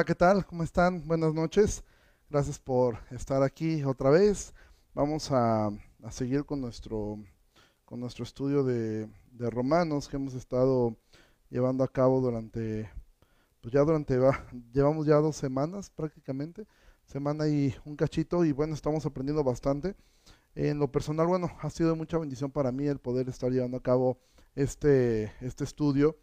[0.00, 0.46] Hola, ¿qué tal?
[0.46, 1.06] ¿Cómo están?
[1.06, 1.84] Buenas noches.
[2.30, 4.54] Gracias por estar aquí otra vez.
[4.94, 7.18] Vamos a, a seguir con nuestro,
[7.84, 10.96] con nuestro estudio de, de, Romanos que hemos estado
[11.50, 12.90] llevando a cabo durante,
[13.60, 14.18] pues ya durante,
[14.72, 16.66] llevamos ya dos semanas prácticamente,
[17.04, 19.96] semana y un cachito y bueno, estamos aprendiendo bastante.
[20.54, 23.82] En lo personal, bueno, ha sido mucha bendición para mí el poder estar llevando a
[23.82, 24.16] cabo
[24.54, 26.16] este, este estudio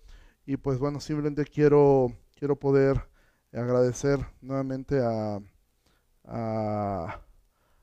[0.48, 3.16] y pues bueno, simplemente quiero, quiero poder
[3.54, 5.40] agradecer nuevamente a,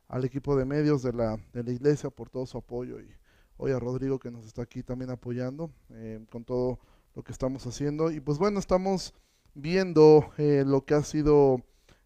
[0.08, 3.08] al equipo de medios de la, de la iglesia por todo su apoyo y
[3.56, 6.78] hoy a Rodrigo que nos está aquí también apoyando eh, con todo
[7.14, 8.10] lo que estamos haciendo.
[8.10, 9.14] Y pues bueno, estamos
[9.54, 11.62] viendo eh, lo que ha sido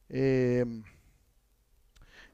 [0.08, 0.64] eh,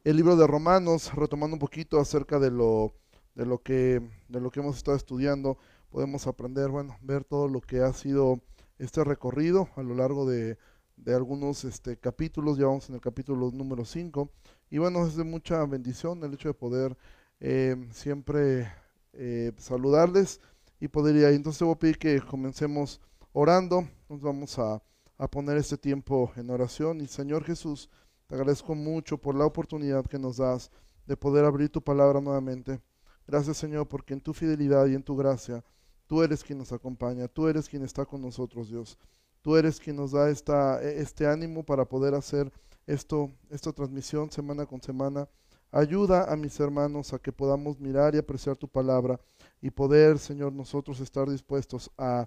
[0.05, 2.93] el libro de Romanos, retomando un poquito acerca de lo,
[3.35, 5.57] de lo, que, de lo que hemos estado estudiando.
[5.91, 8.41] Podemos aprender, bueno, ver todo lo que ha sido
[8.79, 10.59] este recorrido a lo largo de
[10.97, 14.31] de algunos este, capítulos, ya vamos en el capítulo número 5,
[14.71, 16.97] y bueno, es de mucha bendición el hecho de poder
[17.41, 18.73] eh, siempre
[19.13, 20.41] eh, saludarles
[20.81, 21.37] y poder ir ahí.
[21.37, 23.01] Entonces voy a pedir que comencemos
[23.33, 24.83] orando, nos vamos a,
[25.19, 27.89] a poner este tiempo en oración y Señor Jesús,
[28.27, 30.71] te agradezco mucho por la oportunidad que nos das
[31.07, 32.81] de poder abrir tu palabra nuevamente.
[33.27, 35.65] Gracias Señor, porque en tu fidelidad y en tu gracia,
[36.07, 38.99] tú eres quien nos acompaña, tú eres quien está con nosotros, Dios.
[39.45, 42.51] Tú eres quien nos da esta, e, este ánimo para poder hacer
[42.87, 45.29] esto, esta transmisión semana con semana.
[45.71, 49.21] Ayuda a mis hermanos a que podamos mirar y apreciar tu palabra
[49.61, 52.27] y poder, Señor, nosotros estar dispuestos a,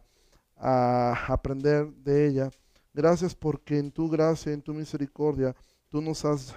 [0.55, 2.51] aprender de ella.
[2.93, 5.55] Gracias porque en tu gracia, en tu misericordia,
[5.89, 6.53] tú nos has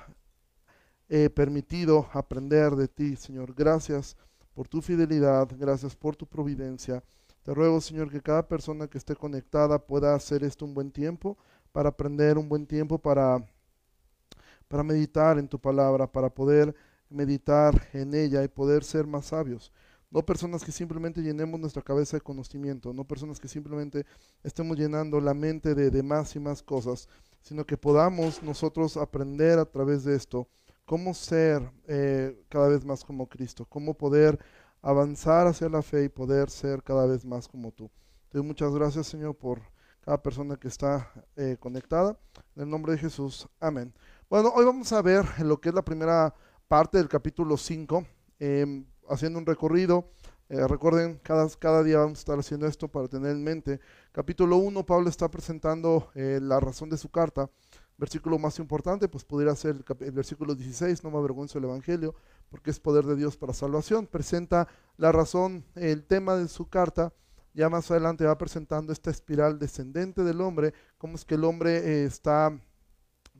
[1.09, 3.55] eh, permitido aprender de ti, Señor.
[3.55, 4.15] Gracias
[4.53, 7.03] por tu fidelidad, gracias por tu providencia.
[7.43, 11.39] Te ruego, Señor, que cada persona que esté conectada pueda hacer esto un buen tiempo,
[11.73, 13.45] para aprender un buen tiempo, para,
[14.69, 16.75] para meditar en tu palabra, para poder
[17.09, 19.73] meditar en ella y poder ser más sabios.
[20.11, 24.05] No personas que simplemente llenemos nuestra cabeza de conocimiento, no personas que simplemente
[24.43, 27.09] estemos llenando la mente de, más y más cosas,
[27.41, 30.49] sino que podamos nosotros aprender a través de esto
[30.85, 34.41] cómo ser eh, cada vez más como Cristo, cómo poder
[34.83, 37.91] avanzar hacia la fe y poder ser cada vez más como tú.
[38.33, 39.61] Muchas gracias, Señor, por
[40.01, 42.17] cada persona que está eh, conectada.
[42.55, 43.93] En el nombre de Jesús, amén.
[44.29, 46.33] Bueno, hoy vamos a ver lo que es la primera
[46.69, 48.07] parte del capítulo 5,
[48.39, 50.11] em, haciendo un recorrido.
[50.49, 53.81] Eh, recuerden, cada, cada día vamos a estar haciendo esto para tener en mente.
[54.13, 57.51] Capítulo 1, Pablo está presentando eh, la razón de su carta.
[58.01, 62.15] Versículo más importante, pues pudiera ser el, versículo 16, no me avergüenzo del Evangelio
[62.49, 64.07] porque es poder de Dios para salvación.
[64.07, 67.13] Presenta la razón, el tema de su carta.
[67.53, 71.77] Ya más adelante va presentando esta espiral descendente del hombre, cómo es que el hombre
[71.77, 72.59] eh, está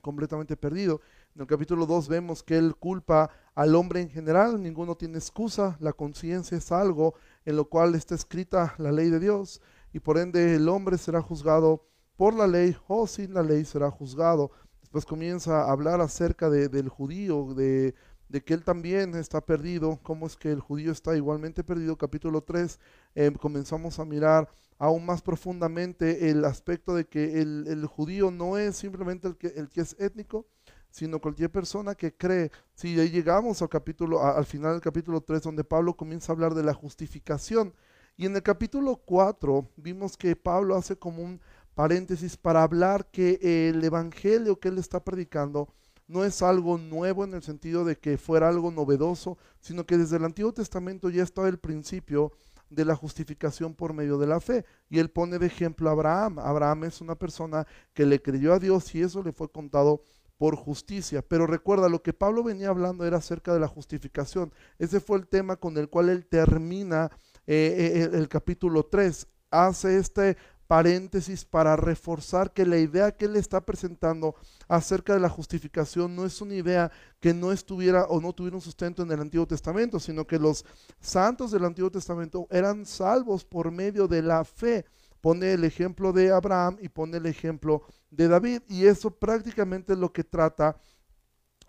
[0.03, 1.01] completamente perdido.
[1.35, 5.79] En el capítulo 2 vemos que él culpa al hombre en general, ninguno tiene excusa,
[5.81, 7.15] la conciencia es algo
[7.47, 9.63] en lo cual está escrita la ley de Dios
[9.95, 11.87] y por ende el hombre será juzgado
[12.21, 14.51] por la ley o sin la ley será juzgado.
[14.83, 17.95] Después comienza a hablar acerca de, del judío, de
[18.29, 21.97] de que él también está perdido, cómo es que el judío está igualmente perdido.
[21.97, 22.79] Capítulo 3,
[23.15, 24.49] eh, comenzamos a mirar
[24.79, 29.69] aún más profundamente el aspecto de que el, judío no es simplemente el que, el
[29.69, 30.47] que es étnico,
[30.91, 32.53] sino cualquier persona que cree.
[32.75, 36.55] Si ahí llegamos al capítulo, al final del capítulo 3, donde Pablo comienza a hablar
[36.55, 37.75] de la justificación.
[38.17, 41.41] Y en el capítulo 4 vimos que Pablo hace como un
[41.75, 45.73] paréntesis para hablar que el evangelio que él está predicando
[46.07, 50.17] no es algo nuevo en el sentido de que fuera algo novedoso, sino que desde
[50.17, 52.33] el Antiguo Testamento ya estaba el principio
[52.69, 54.65] de la justificación por medio de la fe.
[54.89, 56.39] Y él pone de ejemplo a Abraham.
[56.39, 60.03] Abraham es una persona que le creyó a Dios y eso le fue contado
[60.41, 61.21] por justicia.
[61.21, 64.55] Pero recuerda, lo que Pablo venía hablando era acerca de la justificación.
[64.79, 67.11] Ese fue el tema con el cual él termina
[67.47, 69.27] eh, eh, el, capítulo 3.
[69.51, 70.39] Hace este
[70.71, 74.37] paréntesis para reforzar que la idea que él está presentando
[74.69, 78.63] acerca de la justificación no es una idea que no estuviera o no tuviera un
[78.63, 80.65] sustento en el Antiguo Testamento, sino que los
[81.01, 84.85] santos del Antiguo Testamento eran salvos por medio de la fe.
[85.21, 89.99] Pone el ejemplo de Abraham y pone el ejemplo de David y eso prácticamente es
[89.99, 90.77] lo que trata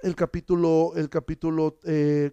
[0.03, 1.79] el capítulo, el capítulo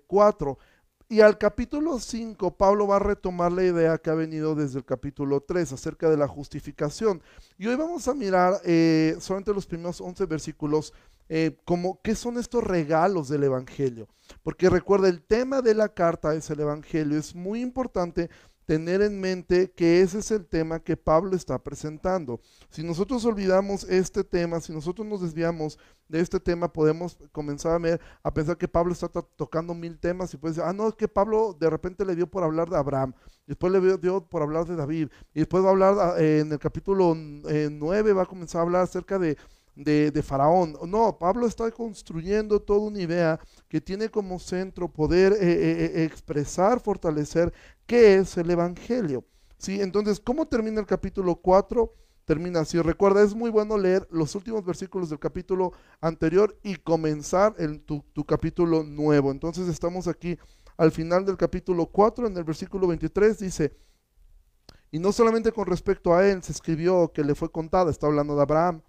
[0.06, 0.58] 4.
[0.60, 0.64] Eh,
[1.10, 4.84] y al capítulo 5, Pablo va a retomar la idea que ha venido desde el
[4.84, 7.22] capítulo 3 acerca de la justificación.
[7.56, 10.92] Y hoy vamos a mirar eh, solamente los primeros 11 versículos,
[11.30, 14.06] eh, como qué son estos regalos del Evangelio.
[14.42, 17.18] Porque recuerda, el tema de la carta es el Evangelio.
[17.18, 18.28] Es muy importante
[18.68, 22.38] tener en mente que ese es el tema que Pablo está presentando.
[22.68, 27.78] Si nosotros olvidamos este tema, si nosotros nos desviamos de este tema, podemos comenzar a,
[27.78, 30.94] ver, a pensar que Pablo está tocando mil temas y puede decir, ah, no, es
[30.96, 33.14] que Pablo de repente le dio por hablar de Abraham,
[33.46, 36.58] después le dio por hablar de David, y después va a hablar ah, en el
[36.58, 39.38] capítulo 9, va a comenzar a hablar acerca de
[39.78, 40.76] de, Faraón.
[40.86, 46.04] No, Pablo está construyendo toda una idea que tiene como centro poder eh, eh, eh,
[46.04, 47.52] expresar, fortalecer
[47.86, 49.24] qué es el Evangelio.
[49.56, 49.80] ¿Sí?
[49.80, 51.92] Entonces, ¿cómo termina el capítulo 4?
[52.24, 52.80] Termina así.
[52.80, 58.04] Recuerda, es muy bueno leer los últimos versículos del capítulo anterior y comenzar el, tu,
[58.12, 59.30] tu capítulo nuevo.
[59.30, 60.38] Entonces, estamos aquí
[60.76, 63.76] al final del capítulo 4, en el versículo 23, dice,
[64.90, 68.36] y no solamente con respecto a él se escribió que le fue contada, está hablando
[68.36, 68.82] de Abraham,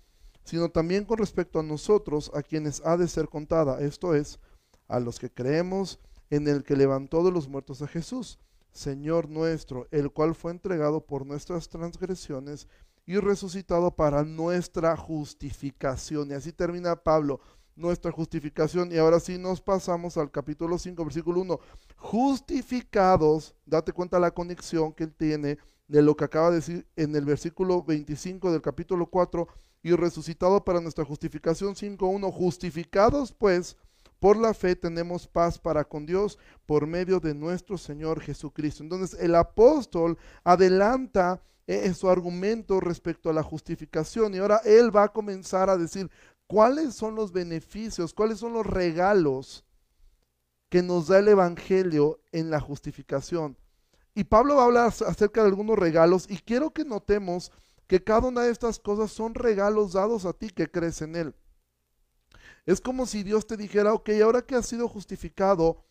[0.50, 4.40] sino también con respecto a nosotros, a quienes ha de ser contada, esto es,
[4.88, 6.00] a los que creemos
[6.32, 8.40] en el que levantó de los muertos a Jesús,
[8.72, 12.68] Señor nuestro, el cual fue entregado por nuestras transgresiones
[13.06, 16.32] y resucitado para nuestra justificación.
[16.32, 17.42] Y así termina Pablo,
[17.76, 18.92] nuestra justificación.
[18.92, 21.60] Y ahora sí nos pasamos al capítulo 5, versículo 1.
[21.96, 27.16] Justificados, date cuenta la conexión que él tiene de lo que acaba de decir en
[27.16, 29.48] el versículo 25 del capítulo 4
[29.82, 32.32] y resucitado para nuestra justificación 5.1.
[32.32, 33.78] Justificados pues
[34.20, 38.84] por la fe tenemos paz para con Dios por medio de nuestro Señor Jesucristo.
[38.84, 45.04] Entonces el apóstol adelanta eh, su argumento respecto a la justificación y ahora él va
[45.04, 46.10] a comenzar a decir
[46.48, 49.64] cuáles son los beneficios, cuáles son los regalos
[50.70, 53.58] que nos da el Evangelio en la justificación.
[54.16, 57.52] Y Pablo va a hablar acerca de algunos regalos y quiero que notemos
[57.90, 61.36] que cada una de estas cosas son regalos dados a ti que crees en Él.
[62.68, 65.84] Es como si Dios te dijera, ok, ahora que has sido justificado,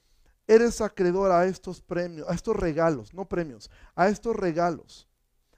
[0.47, 5.09] eres acreedor a estos premios, a estos regalos, no premios, a estos regalos.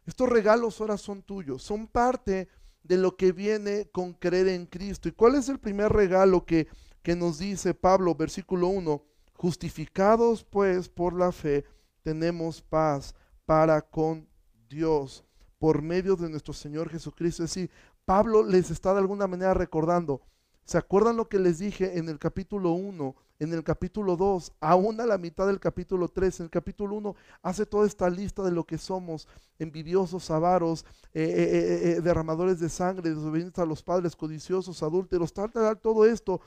[0.07, 2.49] Estos regalos ahora son tuyos, son parte
[2.85, 5.11] de lo que viene con creer en Cristo.
[5.11, 6.69] ¿Y cuál es el primer regalo que,
[7.03, 9.05] que nos dice Pablo, versículo 1?
[9.35, 11.67] Justificados pues por la fe,
[12.03, 13.15] tenemos paz
[13.45, 14.27] para con
[14.71, 15.23] Dios
[15.61, 17.45] por medio de nuestro Señor Jesucristo.
[17.45, 17.71] Es decir,
[18.07, 20.23] Pablo les está de alguna manera recordando,
[20.65, 25.01] ¿se acuerdan lo que les dije en el capítulo 1, en el capítulo 2, aún
[25.03, 26.41] a la mitad del capítulo 3?
[26.41, 29.29] En el capítulo 1 hace toda esta lista de lo que somos,
[29.59, 35.53] envidiosos, avaros, eh, eh, eh, derramadores de sangre, desobedientes a los padres, codiciosos, adúlteros, tal,
[35.53, 36.41] tal, todo esto,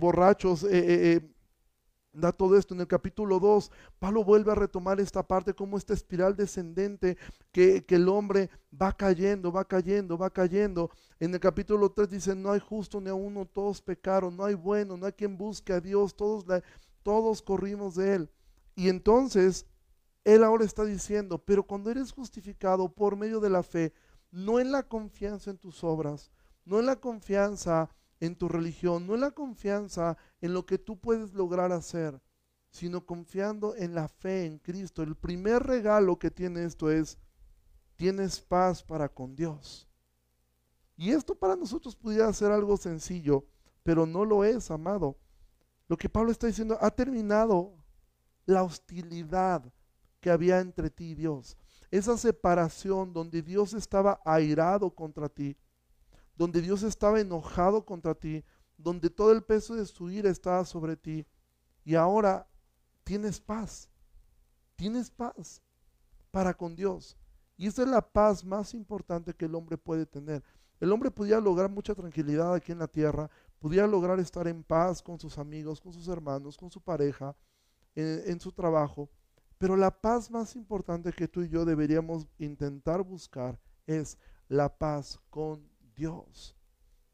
[0.00, 0.66] borrachos,
[2.16, 2.74] da todo esto.
[2.74, 7.16] En el capítulo 2, Pablo vuelve a retomar esta parte como esta espiral descendente
[7.52, 10.90] que, el hombre va cayendo, va cayendo, va cayendo.
[11.20, 14.54] En el capítulo 3 dice, no hay justo ni a uno, todos pecaron, no hay
[14.54, 16.44] bueno, no hay quien busque a Dios, todos,
[17.02, 18.30] todos corrimos de él.
[18.74, 19.66] Y entonces,
[20.24, 23.92] él ahora está diciendo, pero cuando eres justificado por medio de la fe,
[24.30, 26.30] no en la confianza en tus obras,
[26.64, 28.05] no en la confianza en
[28.36, 32.20] tu religión, no en la confianza en lo que tú puedes lograr hacer,
[32.70, 35.02] sino confiando en la fe en Cristo.
[35.02, 37.18] El primer regalo que tiene esto es,
[37.96, 39.88] tienes paz para con Dios.
[40.96, 43.44] Y esto para nosotros pudiera ser algo sencillo,
[43.82, 45.18] pero no lo es, amado.
[45.88, 47.74] Lo que Pablo está diciendo, ha terminado
[48.46, 49.62] la hostilidad
[50.20, 51.56] que había entre ti y Dios.
[51.90, 55.56] Esa separación donde Dios estaba airado contra ti
[56.36, 58.44] donde Dios estaba enojado contra ti,
[58.76, 61.26] donde todo el peso de su ira estaba sobre ti,
[61.84, 62.48] y ahora
[63.04, 63.88] tienes paz,
[64.74, 65.62] tienes paz
[66.30, 67.16] para con Dios.
[67.56, 70.42] Y esa es la paz más importante que el hombre puede tener.
[70.78, 75.02] El hombre podía lograr mucha tranquilidad aquí en la tierra, podía lograr estar en paz
[75.02, 77.34] con sus amigos, con sus hermanos, con su pareja,
[77.94, 79.08] en, en su trabajo,
[79.58, 85.18] pero la paz más importante que tú y yo deberíamos intentar buscar es la paz
[85.30, 86.54] con Dios.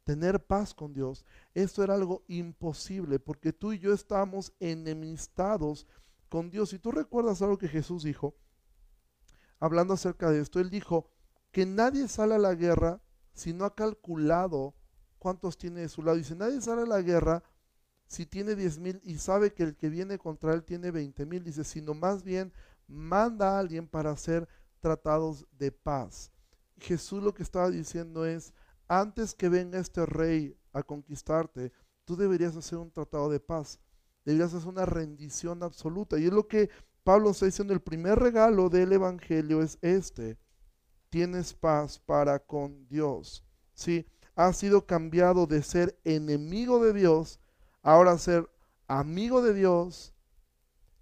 [0.05, 1.25] Tener paz con Dios.
[1.55, 5.87] Esto era algo imposible porque tú y yo estamos enemistados
[6.29, 6.73] con Dios.
[6.73, 8.35] Y tú recuerdas algo que Jesús dijo,
[9.61, 11.09] hablando acerca de esto, él dijo
[11.53, 13.01] que nadie sale a la guerra
[13.33, 14.75] si no ha calculado
[15.19, 16.17] cuántos tiene de su lado.
[16.17, 17.45] Dice, nadie sale a la guerra
[18.09, 21.45] si tiene diez mil y sabe que el que viene contra él tiene veinte mil.
[21.45, 22.53] Dice, sino más bien
[22.89, 24.49] manda a alguien para hacer
[24.81, 26.33] tratados de paz.
[26.79, 28.53] Jesús lo que estaba diciendo es,
[29.01, 31.73] antes que venga este rey a conquistarte,
[32.05, 33.81] tú deberías hacer un tratado de paz,
[34.23, 36.19] deberías hacer una rendición absoluta.
[36.19, 36.69] Y es lo que
[37.03, 40.37] Pablo está diciendo, el primer regalo del Evangelio es este,
[41.09, 43.43] tienes paz para con Dios.
[43.73, 44.07] ¿sí?
[44.35, 47.41] Has sido cambiado de ser enemigo de Dios,
[47.81, 48.47] ahora ser
[48.89, 50.13] amigo de Dios,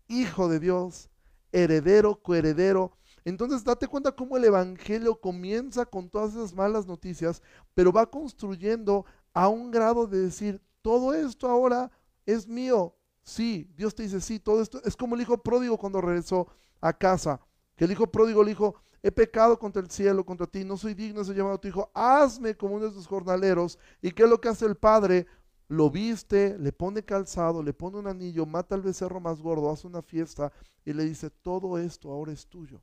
[0.06, 1.10] hijo de Dios,
[1.50, 7.42] heredero, coheredero Entonces date cuenta cómo el Evangelio comienza con todas esas malas noticias,
[7.74, 11.90] pero va construyendo a un grado de decir, todo esto ahora
[12.26, 12.94] es mío.
[13.22, 16.48] Sí, Dios te dice, sí, todo esto es como el hijo pródigo cuando regresó
[16.80, 17.40] a casa,
[17.76, 20.94] que el hijo pródigo le dijo, he pecado contra el cielo, contra ti, no soy
[20.94, 23.78] digno de ser llamado tu hijo, hazme como uno de tus jornaleros.
[24.02, 25.26] ¿Y qué es lo que hace el padre?
[25.68, 29.86] Lo viste, le pone calzado, le pone un anillo, mata al becerro más gordo, hace
[29.86, 30.52] una fiesta
[30.84, 32.82] y le dice, todo esto ahora es tuyo.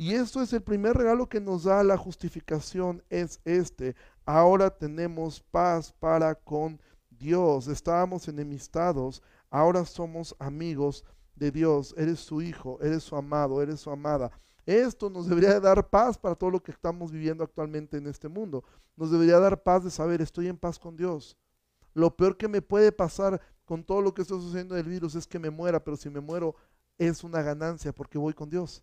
[0.00, 3.94] Y esto es el primer regalo que nos da la justificación, es este.
[4.24, 6.80] Ahora tenemos paz para con
[7.10, 7.68] Dios.
[7.68, 11.04] Estábamos enemistados, ahora somos amigos
[11.36, 11.94] de Dios.
[11.98, 14.30] Eres su hijo, eres su amado, eres su amada.
[14.64, 18.64] Esto nos debería dar paz para todo lo que estamos viviendo actualmente en este mundo.
[18.96, 21.36] Nos debería dar paz de saber, estoy en paz con Dios.
[21.92, 25.26] Lo peor que me puede pasar con todo lo que está sucediendo del virus es
[25.26, 26.54] que me muera, pero si me muero
[26.96, 28.82] es una ganancia porque voy con Dios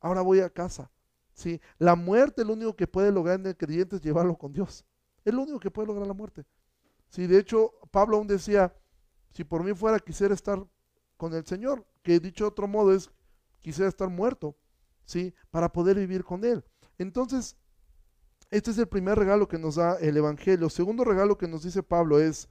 [0.00, 0.90] ahora voy a casa.
[1.32, 1.60] ¿sí?
[1.78, 4.84] La muerte lo único que puede lograr en el creyente es llevarlo con Dios.
[5.24, 6.44] Es lo único que puede lograr la muerte.
[7.08, 8.74] Sí, de hecho, Pablo aún decía,
[9.32, 10.64] si por mí fuera quisiera estar
[11.16, 13.10] con el Señor, que dicho de otro modo es,
[13.60, 14.56] quisiera estar muerto,
[15.04, 15.34] ¿sí?
[15.50, 16.64] Para poder vivir con Él.
[16.98, 17.56] Entonces,
[18.50, 20.68] este es el primer regalo que nos da el Evangelio.
[20.70, 22.48] segundo regalo que nos dice Pablo es,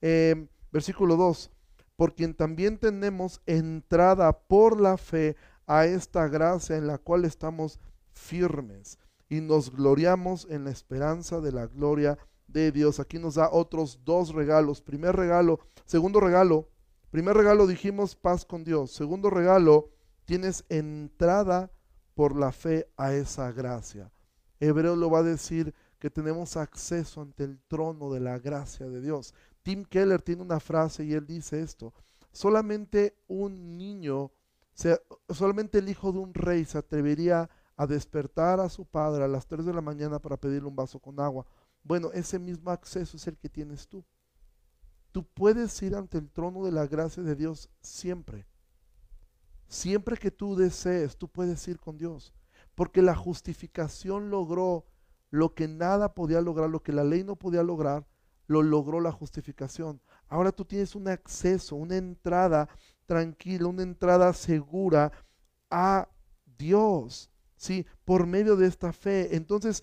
[0.00, 1.50] eh, versículo 2,
[1.96, 5.36] por quien también tenemos entrada por la fe
[5.72, 7.80] a esta gracia en la cual estamos
[8.12, 8.98] firmes
[9.30, 13.00] y nos gloriamos en la esperanza de la gloria de Dios.
[13.00, 14.82] Aquí nos da otros dos regalos.
[14.82, 16.68] Primer regalo, segundo regalo.
[17.10, 18.90] Primer regalo dijimos paz con Dios.
[18.90, 19.88] Segundo regalo,
[20.26, 21.70] tienes entrada
[22.12, 24.12] por la fe a esa gracia.
[24.60, 29.00] Hebreo lo va a decir que tenemos acceso ante el trono de la gracia de
[29.00, 29.32] Dios.
[29.62, 31.94] Tim Keller tiene una frase y él dice esto.
[32.30, 34.32] Solamente un niño
[35.28, 39.46] solamente el hijo de un rey se atrevería a despertar a su padre a las
[39.46, 41.46] 3 de la mañana para pedirle un vaso con agua.
[41.82, 44.04] Bueno, ese mismo acceso es el que tienes tú.
[45.10, 48.46] Tú puedes ir ante el trono de la gracia de Dios siempre.
[49.68, 52.32] Siempre que tú desees, tú puedes ir con Dios.
[52.74, 54.86] Porque la justificación logró
[55.30, 58.06] lo que nada podía lograr, lo que la ley no podía lograr,
[58.52, 60.00] lo logró la justificación.
[60.28, 62.68] Ahora tú tienes un acceso, una entrada
[63.06, 65.10] tranquila, una entrada segura
[65.70, 66.08] a
[66.58, 67.84] Dios, ¿sí?
[68.04, 69.34] Por medio de esta fe.
[69.34, 69.82] Entonces,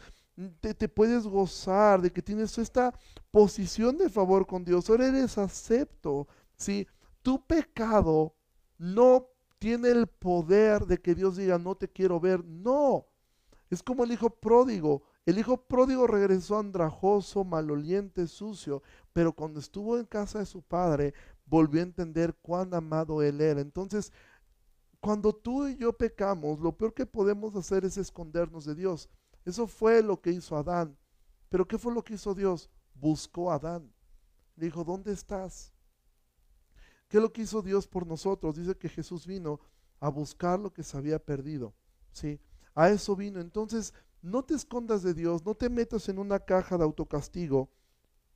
[0.61, 2.93] te, puedes gozar de que tienes esta
[3.31, 4.89] posición de favor con Dios.
[4.89, 6.87] Ahora eres acepto, ¿sí?
[7.21, 8.35] Tu pecado
[8.77, 12.45] no tiene el poder de que Dios diga, no te quiero ver.
[12.45, 13.07] No.
[13.69, 15.03] Es como el hijo pródigo.
[15.25, 18.81] El hijo pródigo regresó andrajoso, maloliente, sucio,
[19.13, 21.13] pero cuando estuvo en casa de su padre,
[21.45, 23.61] volvió a entender cuán amado él era.
[23.61, 24.11] Entonces,
[24.99, 29.09] cuando tú y yo pecamos, lo peor que podemos hacer es escondernos de Dios.
[29.45, 30.97] Eso fue lo que hizo Adán.
[31.49, 32.69] Pero ¿qué fue lo que hizo Dios?
[32.93, 33.91] Buscó a Adán.
[34.55, 35.73] Le dijo, ¿dónde estás?
[37.07, 38.55] ¿Qué es lo que hizo Dios por nosotros?
[38.55, 39.59] Dice que Jesús vino
[39.99, 41.73] a buscar lo que se había perdido.
[42.11, 42.39] ¿sí?
[42.75, 43.39] A eso vino.
[43.39, 47.69] Entonces, no te escondas de Dios, no te metas en una caja de autocastigo,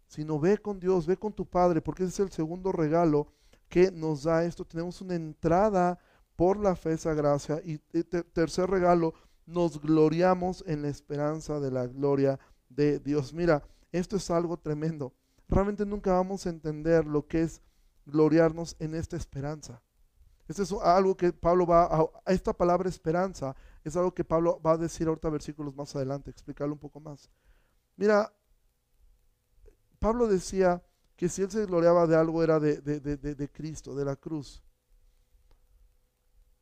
[0.07, 3.27] sino ve con Dios, ve con tu Padre, porque ese es el segundo regalo
[3.69, 4.65] que nos da esto.
[4.65, 5.99] Tenemos una entrada
[6.35, 7.61] por la fe, esa gracia.
[7.63, 9.13] Y tercer regalo,
[9.45, 13.33] nos gloriamos en la esperanza de la gloria de Dios.
[13.33, 15.13] Mira, esto es algo tremendo.
[15.47, 17.61] Realmente nunca vamos a entender lo que es
[18.05, 19.81] gloriarnos en esta esperanza.
[20.47, 24.73] Esto es algo que Pablo va a, esta palabra esperanza es algo que Pablo va
[24.73, 27.29] a decir ahorita versículos más adelante, explicarlo un poco más.
[27.95, 28.33] Mira,
[29.99, 30.83] Pablo decía
[31.15, 34.63] que si él se gloriaba de algo era de, de, Cristo, de la cruz.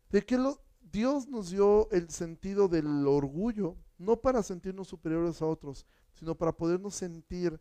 [0.10, 0.38] De que
[0.80, 6.51] Dios nos dio el sentido del orgullo, no para sentirnos superiores a otros, sino para
[6.51, 7.60] podernos sentir,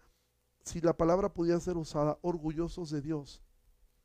[0.62, 3.42] si la palabra podía ser usada, orgullosos de Dios,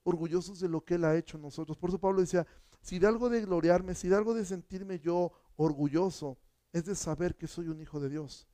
[0.03, 1.77] orgullosos de lo que Él ha hecho en nosotros.
[1.77, 2.45] Por eso Pablo decía,
[2.81, 6.38] si de algo de gloriarme, si de algo de sentirme yo orgulloso,
[6.74, 8.47] es de saber que soy un hijo de Dios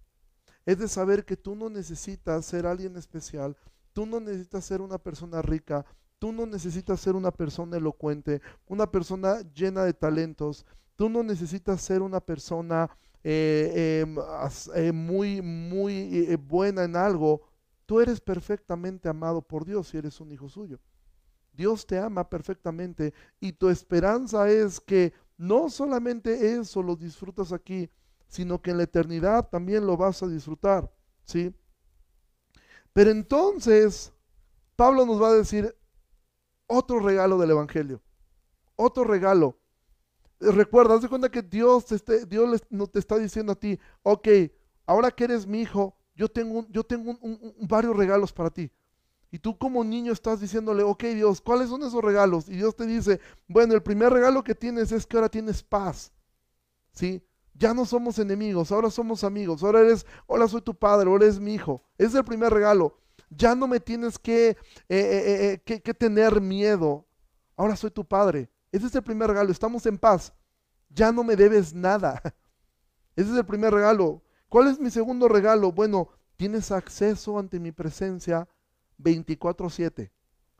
[0.66, 3.56] es de saber que tú no necesitas ser alguien especial,
[3.94, 5.86] tú no necesitas ser una persona rica,
[6.20, 10.66] tú no necesitas ser una persona elocuente, una persona llena de talentos,
[10.96, 12.90] tú no necesitas ser una persona
[13.24, 14.18] eh, em,
[14.76, 17.42] eh, muy, muy eh, buena en algo,
[17.86, 20.80] tú eres perfectamente amado por Dios y eres un hijo suyo.
[21.54, 27.90] Dios te ama perfectamente y tu esperanza es que no solamente eso lo disfrutas aquí,
[28.28, 30.94] sino que en la eternidad también lo vas a disfrutar,
[31.26, 31.52] ¿sí?
[32.94, 34.14] Pero entonces,
[34.76, 35.76] Pablo nos va a decir
[36.68, 38.04] otro regalo del Evangelio,
[38.76, 39.58] otro regalo.
[40.40, 44.28] recuerda, haz de cuenta que Dios, te, Dios no te está diciendo a ti, ok,
[44.86, 47.18] ahora que eres mi hijo, yo tengo, yo tengo
[47.62, 48.72] varios regalos para ti.
[49.32, 52.50] Y tú como niño estás diciéndole, ok Dios, ¿cuáles son esos regalos?
[52.50, 56.12] Y Dios te dice, bueno, el primer regalo que tienes es que ahora tienes paz.
[56.92, 57.24] ¿Sí?
[57.54, 59.64] Ya no somos enemigos, ahora somos amigos.
[59.64, 61.82] Ahora eres, hola, soy tu padre, ahora eres mi hijo.
[61.98, 62.98] es el primer regalo.
[63.30, 64.58] Ya no me tienes que, eh,
[64.90, 67.08] eh, eh, que, que tener miedo.
[67.56, 68.50] Ahora soy tu padre.
[68.70, 69.50] Ese es el primer regalo.
[69.52, 70.34] Estamos en paz.
[70.90, 72.22] Ya no me debes nada.
[73.16, 74.22] Ese es el primer regalo.
[74.50, 75.72] ¿Cuál es mi segundo regalo?
[75.72, 78.50] Bueno, tienes acceso ante mi presencia
[79.02, 80.12] 24/7,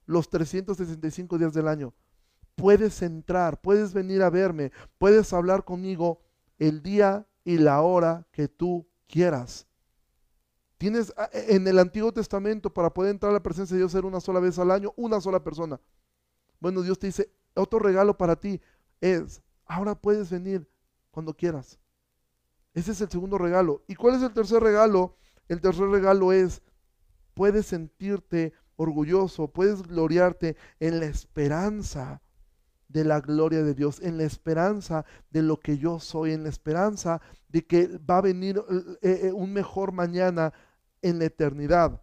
[0.06, 1.94] los 365 días del año.
[2.56, 6.22] Puedes entrar, puedes venir a verme, puedes hablar conmigo
[6.60, 9.68] el día y la hora que tú quieras.
[10.78, 13.92] Tienes ah, e, en el Antiguo Testamento para poder entrar a la presencia de Dios
[13.92, 15.80] ser una sola vez al año, una sola persona.
[16.60, 18.62] Bueno, Dios te dice, otro regalo para ti
[19.00, 20.68] es, ahora puedes venir
[21.12, 21.80] cuando quieras.
[22.74, 23.84] Ese es el segundo regalo.
[23.88, 25.18] ¿Y cuál es el tercer regalo?
[25.48, 26.62] El tercer regalo es,
[27.34, 32.22] puedes sentirte orgulloso, puedes gloriarte en la esperanza
[32.88, 36.50] de la gloria de Dios, en la esperanza de lo que yo soy, en la
[36.50, 38.62] esperanza de que va a venir
[39.02, 40.54] eh, eh, un mejor mañana
[41.02, 42.02] en la eternidad.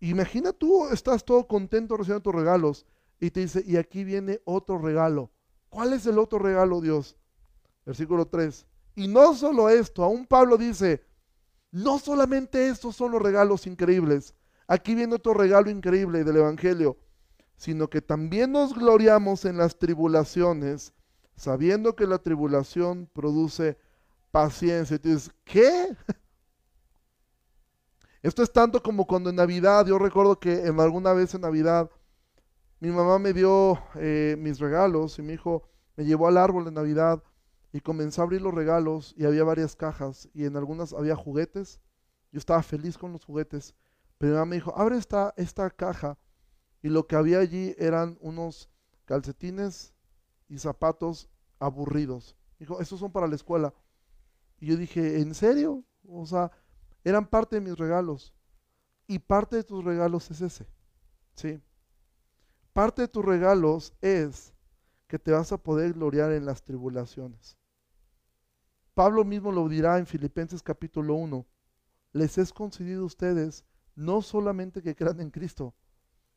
[0.00, 2.86] Imagina tú, estás todo contento recibiendo tus regalos
[3.20, 5.30] y te dice, y aquí viene otro regalo.
[5.68, 7.16] ¿Cuál es el otro regalo, Dios?
[7.84, 8.66] Versículo 3.
[8.96, 11.04] Y no solo esto, aún Pablo dice,
[11.70, 14.34] no solamente estos son los regalos increíbles,
[14.70, 16.96] Aquí viene otro regalo increíble del Evangelio,
[17.56, 20.94] sino que también nos gloriamos en las tribulaciones,
[21.34, 23.76] sabiendo que la tribulación produce
[24.30, 24.96] paciencia.
[24.96, 25.96] Dices, ¿qué?
[28.22, 31.90] Esto es tanto como cuando en Navidad, yo recuerdo que en alguna vez en Navidad,
[32.78, 35.64] mi mamá me dio eh, mis regalos y mi hijo
[35.96, 37.20] me llevó al árbol de Navidad
[37.72, 41.80] y comenzó a abrir los regalos y había varias cajas y en algunas había juguetes.
[42.30, 43.74] Yo estaba feliz con los juguetes
[44.20, 46.18] mi mamá me dijo, abre esta, esta caja.
[46.82, 48.70] Y lo que había allí eran unos
[49.06, 49.94] calcetines
[50.48, 51.28] y zapatos
[51.58, 52.36] aburridos.
[52.58, 53.74] Dijo, estos son para la escuela.
[54.58, 55.84] Y yo dije, ¿en serio?
[56.06, 56.50] O sea,
[57.02, 58.34] eran parte de mis regalos.
[59.06, 60.66] Y parte de tus regalos es ese.
[61.34, 61.60] ¿Sí?
[62.74, 64.54] Parte de tus regalos es
[65.06, 67.56] que te vas a poder gloriar en las tribulaciones.
[68.94, 71.46] Pablo mismo lo dirá en Filipenses capítulo 1.
[72.12, 75.74] Les es concedido a ustedes no solamente que crean en Cristo,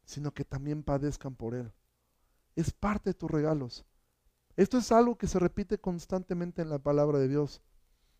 [0.05, 1.71] sino que también padezcan por Él.
[2.55, 3.85] Es parte de tus regalos.
[4.55, 7.61] Esto es algo que se repite constantemente en la palabra de Dios.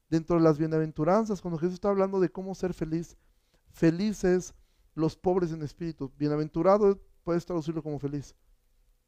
[0.10, 3.18] Dentro de las bienaventuranzas, cuando Jesús está hablando de cómo ser feliz,
[3.72, 4.54] felices
[4.96, 6.12] los pobres en espíritu.
[6.18, 8.36] Bienaventurado puedes traducirlo como feliz.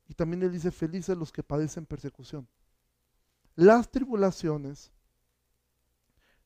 [0.08, 2.48] Y también él dice felices los que padecen persecución.
[3.56, 4.92] Las tribulaciones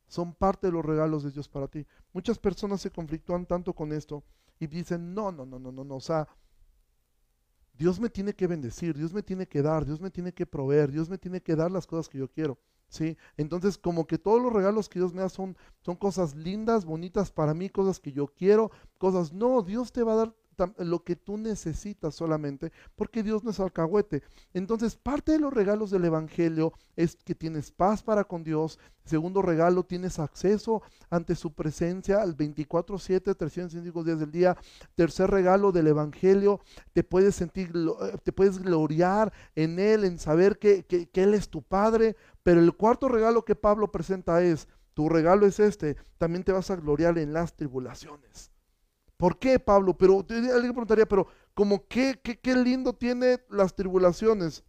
[0.09, 1.85] son parte de los regalos de Dios para ti.
[2.11, 4.23] Muchas personas se conflictúan tanto con esto
[4.59, 6.27] y dicen, no, no, no, no, no, no, o sea,
[7.73, 10.91] Dios me tiene que bendecir, Dios me tiene que dar, Dios me tiene que proveer,
[10.91, 12.57] Dios me tiene que dar las cosas que yo quiero.
[12.89, 13.17] ¿sí?
[13.37, 17.31] Entonces, como que todos los regalos que Dios me da son, son cosas lindas, bonitas
[17.31, 20.35] para mí, cosas que yo quiero, cosas, no, Dios te va a dar
[20.77, 24.23] lo que tú necesitas solamente, porque Dios no es alcahuete.
[24.53, 28.79] Entonces, parte de los regalos del Evangelio es que tienes paz para con Dios.
[29.05, 34.57] Segundo regalo, tienes acceso ante su presencia al 24/7, 305 días del día.
[34.95, 36.59] Tercer regalo del Evangelio,
[36.93, 41.49] te puedes sentir, eh, te puedes gloriar en Él, en saber que, que Él es
[41.49, 42.15] tu Padre.
[42.43, 46.69] Pero el cuarto regalo que Pablo presenta es, tu regalo es este, también te vas
[46.71, 48.51] a gloriar en las tribulaciones.
[49.19, 49.97] ¿Por qué, Pablo?
[49.97, 54.63] Pero alguien preguntaría, pero como qué, qué, qué lindo tiene las tribulaciones.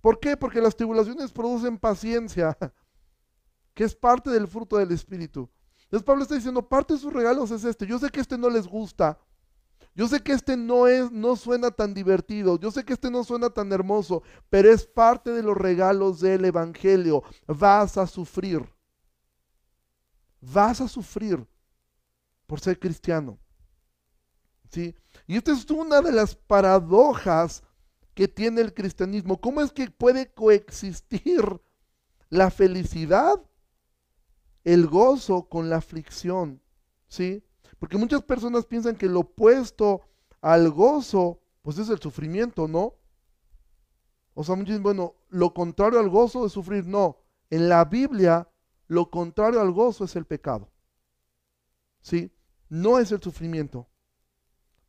[0.00, 0.34] ¿Por qué?
[0.34, 2.56] Porque las tribulaciones producen paciencia,
[3.74, 5.50] que es parte del fruto del Espíritu.
[5.82, 7.86] Entonces Pablo está diciendo, parte de sus regalos es este.
[7.86, 9.18] Yo sé que este no les gusta.
[9.94, 12.58] Yo sé que este no es, no suena tan divertido.
[12.58, 16.46] Yo sé que este no suena tan hermoso, pero es parte de los regalos del
[16.46, 17.22] Evangelio.
[17.46, 18.66] Vas a sufrir.
[20.40, 21.46] Vas a sufrir
[22.46, 23.38] por ser cristiano.
[24.76, 27.62] Y esta es una de las paradojas
[28.14, 29.40] que tiene el cristianismo.
[29.40, 31.60] ¿Cómo es que puede coexistir
[32.28, 33.42] la felicidad,
[34.64, 36.62] el gozo con la aflicción?
[37.08, 37.44] ¿Sí?
[37.78, 40.02] Porque muchas personas piensan que lo opuesto
[40.40, 42.94] al gozo, pues es el sufrimiento, ¿no?
[44.34, 46.86] O sea, muchos dicen, bueno, lo contrario al gozo es sufrir.
[46.86, 47.18] No,
[47.50, 48.48] en la Biblia,
[48.86, 50.70] lo contrario al gozo es el pecado.
[52.00, 52.32] ¿Sí?
[52.68, 53.88] No es el sufrimiento.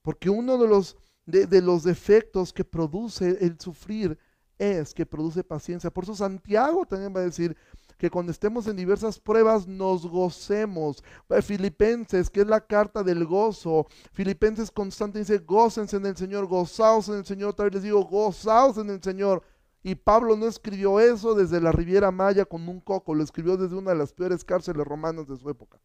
[0.04, 4.20] Porque uno de los, de, los defectos que produce el sufrir
[4.60, 5.90] es que produce paciencia.
[5.90, 7.58] Por eso Santiago también va a decir
[7.98, 11.04] que cuando estemos en diversas pruebas nos gocemos.
[11.30, 13.88] Eh, Filipenses, que es la carta del gozo.
[14.12, 17.52] Filipenses constante dice, gócense en el Señor, gozaos en el Señor.
[17.52, 19.42] Otra vez les digo, gozaos en el Señor.
[19.84, 23.76] Y Pablo no escribió eso desde la Riviera Maya con un coco, lo escribió desde
[23.76, 25.80] una de las peores cárceles romanas de su época.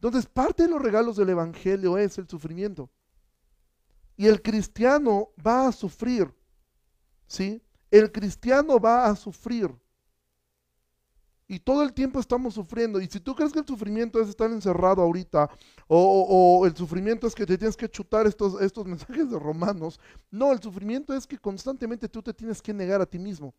[0.00, 2.88] Entonces, parte de los regalos del Evangelio es el sufrimiento.
[4.16, 6.34] Y el cristiano va a sufrir,
[7.26, 7.62] ¿sí?
[7.90, 9.70] El cristiano va a sufrir.
[11.46, 12.98] Y todo el tiempo estamos sufriendo.
[12.98, 15.50] Y si tú crees que el sufrimiento es estar encerrado ahorita,
[15.86, 20.50] o, el sufrimiento es que te tienes que chutar estos, estos mensajes de romanos, no,
[20.50, 23.54] el sufrimiento es que constantemente tú te tienes que negar a ti mismo.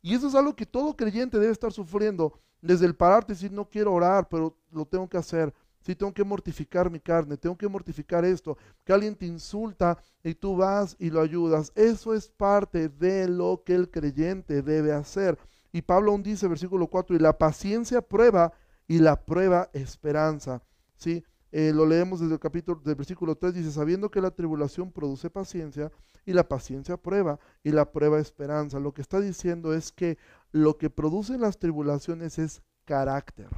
[0.00, 2.40] Y eso es algo que todo creyente debe estar sufriendo.
[2.62, 5.52] Desde el pararte decir, no quiero orar, pero lo tengo que hacer.
[5.80, 10.34] Si tengo que mortificar mi carne, tengo que mortificar esto, que alguien te insulta y
[10.34, 11.72] tú vas y lo ayudas.
[11.74, 15.36] Eso es parte de lo que el creyente debe hacer.
[15.72, 18.52] Y Pablo aún dice, versículo 4, y la paciencia prueba
[18.86, 20.62] y la prueba esperanza.
[20.94, 21.24] ¿Sí?
[21.50, 25.28] Eh, lo leemos desde el capítulo, del versículo 3, dice, sabiendo que la tribulación produce
[25.30, 25.90] paciencia
[26.24, 28.78] y la paciencia prueba y la prueba esperanza.
[28.78, 30.16] Lo que está diciendo es que
[30.52, 33.48] lo que producen las tribulaciones es carácter.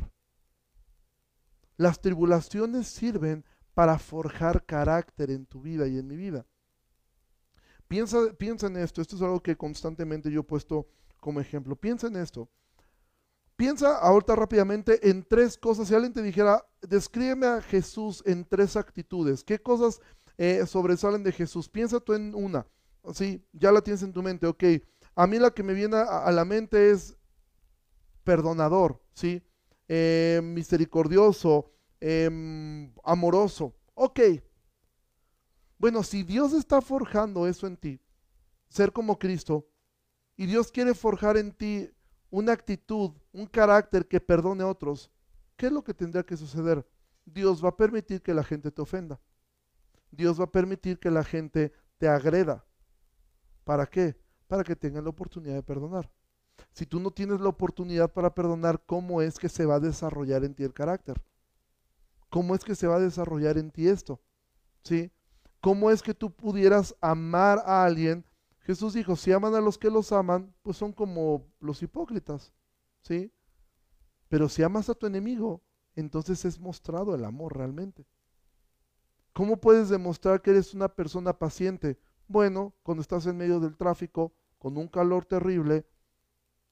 [1.77, 6.47] Las tribulaciones sirven para forjar carácter en tu vida y en mi vida.
[7.89, 10.89] Piensa, piensa en esto, esto es algo que constantemente yo he puesto
[11.21, 11.75] como ejemplo.
[11.77, 12.49] Piensa en esto.
[13.57, 15.89] Piensa ahorita rápidamente en tres cosas.
[15.89, 20.01] Si alguien te dijera, descríbeme a Jesús en tres actitudes, ¿qué cosas
[20.39, 21.69] eh, sobresalen de Jesús?
[21.69, 22.67] Piensa tú en una.
[23.13, 24.47] Sí, ya la tienes en tu mente.
[24.47, 24.65] Ok,
[25.15, 27.17] a mí la que me viene a, la mente es
[28.25, 29.43] perdonador, ¿sí?
[29.89, 33.77] Eh, misericordioso, em, amoroso.
[33.95, 34.21] Ok.
[35.79, 38.01] Bueno, si Dios está forjando eso en ti,
[38.69, 39.69] ser como Cristo,
[40.37, 41.91] y Dios quiere forjar en ti
[42.31, 45.11] una actitud, un carácter que perdone a otros,
[45.57, 46.85] ¿qué es lo que tendría que suceder?
[47.25, 49.21] Dios va a permitir que la gente te ofenda.
[50.11, 52.65] Dios va a permitir que la gente te agreda.
[53.65, 54.17] ¿Para qué?
[54.55, 56.11] Para que tengan la oportunidad de perdonar.
[56.73, 60.45] Si tú no tienes la oportunidad para perdonar, ¿cómo es que se va a desarrollar
[60.45, 61.21] en ti el carácter?
[62.31, 64.21] ¿Cómo es que se va a desarrollar en ti esto?
[64.83, 65.11] ¿Sí?
[65.61, 68.25] ¿Cómo es que tú pudieras amar a alguien
[68.65, 72.55] Jesús dijo, si aman a los que los aman, pues son como los hipócritas,
[73.03, 73.31] ¿sí?
[74.29, 75.63] Pero si amas a tu enemigo,
[75.95, 78.07] entonces es mostrado el amor realmente.
[79.35, 81.99] ¿Cómo puedes demostrar que eres una persona paciente?
[82.27, 84.33] Bueno, cuando estás en medio del tráfico,
[84.65, 85.85] con un calor terrible,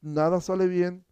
[0.01, 1.05] nada sale bien.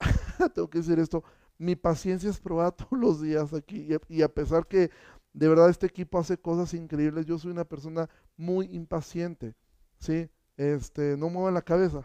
[0.52, 1.22] Tengo que decir esto,
[1.58, 4.90] mi paciencia es probada todos los días aquí y a pesar que
[5.32, 7.24] de verdad este equipo hace cosas increíbles.
[7.24, 9.54] Yo soy una persona muy impaciente,
[10.00, 10.28] ¿sí?
[10.56, 12.02] Este, no muevan la cabeza.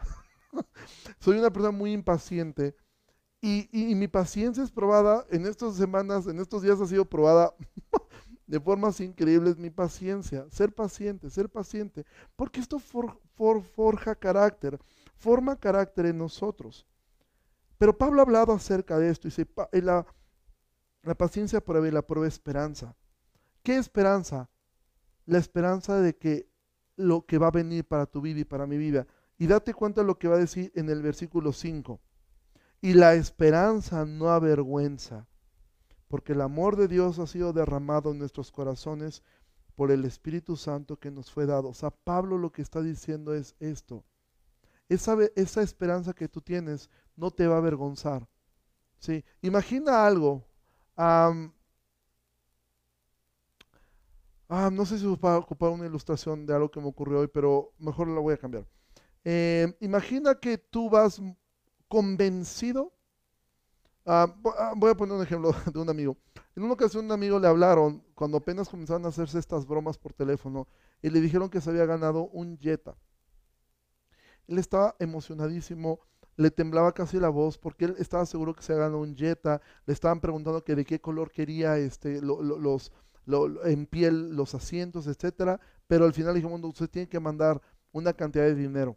[1.18, 2.76] soy una persona muy impaciente
[3.40, 7.52] y, y, mi paciencia es probada en estas semanas, en estos días ha sido probada
[8.46, 12.04] de formas increíbles mi paciencia, ser paciente, ser paciente,
[12.36, 14.78] porque esto forja carácter,
[15.16, 16.86] forma carácter en nosotros.
[17.78, 20.06] Pero Pablo ha hablado acerca de esto y dice, la,
[21.02, 22.96] la paciencia prueba y la prueba esperanza.
[23.62, 24.48] ¿Qué esperanza?
[25.26, 26.48] La esperanza de que
[26.96, 29.06] lo que va a venir para tu vida y para mi vida.
[29.38, 32.00] Y date cuenta de lo que va a decir en el versículo 5.
[32.80, 35.26] Y la esperanza no avergüenza,
[36.08, 39.22] porque el amor de Dios ha sido derramado en nuestros corazones
[39.74, 41.68] por el Espíritu Santo que nos fue dado.
[41.68, 44.04] O sea, Pablo lo que está diciendo es esto.
[44.88, 45.16] Esa,
[45.62, 48.26] esperanza que tú tienes no te va a avergonzar.
[48.98, 49.24] ¿sí?
[49.42, 50.44] Imagina algo.
[50.96, 51.50] Ah,
[54.48, 57.72] no sé si va a ocupar una ilustración de algo que me ocurrió hoy, pero
[57.78, 58.64] mejor la voy a cambiar.
[59.24, 61.20] Eh, imagina que tú vas
[61.88, 62.95] convencido.
[64.08, 66.16] Ah, ah, voy a poner un ejemplo de un amigo.
[66.54, 70.12] En una ocasión un amigo le hablaron cuando apenas comenzaron a hacerse estas bromas por
[70.12, 70.68] teléfono
[71.02, 72.96] y le dijeron que se había ganado un Jetta.
[74.46, 75.98] Él estaba emocionadísimo,
[76.36, 79.60] le temblaba casi la voz porque él estaba seguro que se había ganado un Jetta.
[79.86, 82.92] Le estaban preguntando que de qué color quería este, los
[83.64, 88.44] en piel los asientos, etcétera, pero al final dijimos, usted tiene que mandar una cantidad
[88.44, 88.96] de dinero.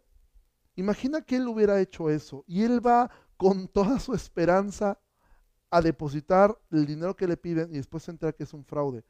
[0.76, 4.98] Imagina que él hubiera hecho eso y él va con toda su esperanza
[5.70, 9.02] a depositar el dinero que le piden y después se entera que es un fraude.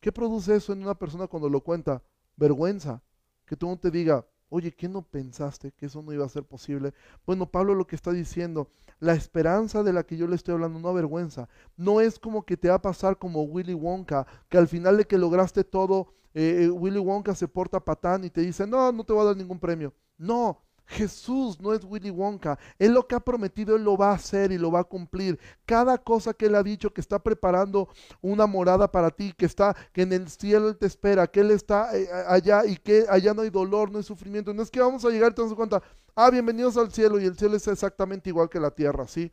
[0.00, 2.02] ¿Qué produce eso en una persona cuando lo cuenta?
[2.36, 3.02] Vergüenza.
[3.46, 6.44] Que tú no te diga, Oye, ¿qué no pensaste que eso no iba a ser
[6.44, 6.92] posible?
[7.24, 10.78] Bueno, Pablo lo que está diciendo, la esperanza de la que yo le estoy hablando
[10.78, 11.48] no avergüenza.
[11.76, 15.06] No es como que te va a pasar como Willy Wonka, que al final de
[15.06, 19.04] que lograste todo, eh, eh, Willy Wonka se porta patán y te dice, no, no
[19.04, 19.94] te voy a dar ningún premio.
[20.18, 22.58] No, Jesús no es Willy Wonka.
[22.78, 25.38] Él lo que ha prometido, Él lo va a hacer y lo va a cumplir.
[25.66, 27.88] Cada cosa que Él ha dicho, que está preparando
[28.22, 31.50] una morada para ti, que está, que en el cielo Él te espera, que Él
[31.50, 34.54] está eh, allá y que allá no hay dolor, no hay sufrimiento.
[34.54, 35.82] No es que vamos a llegar y te cuenta,
[36.14, 39.30] ah, bienvenidos al cielo y el cielo es exactamente igual que la tierra, ¿sí?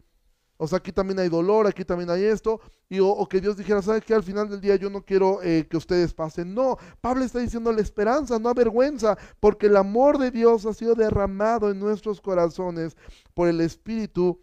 [0.58, 2.62] O sea, aquí también hay dolor, aquí también hay esto.
[2.89, 4.13] Y, o, que Dios dijera, ¿sabes qué?
[4.13, 6.54] Al final del día yo no quiero eh, que ustedes pasen.
[6.54, 10.96] No, Pablo está diciendo la esperanza, no avergüenza, porque el amor de Dios ha sido
[10.96, 12.96] derramado en nuestros corazones
[13.34, 14.41] por el Espíritu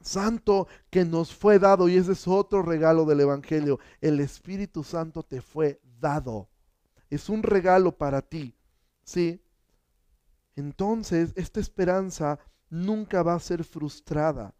[0.00, 1.88] Santo que nos fue dado.
[1.88, 3.78] Y ese es otro regalo del Evangelio.
[4.00, 6.48] El Espíritu Santo te fue dado.
[7.10, 8.54] Es un regalo para ti.
[9.04, 9.42] ¿Sí?
[10.56, 12.38] Entonces, esta esperanza
[12.70, 14.54] nunca va a ser frustrada.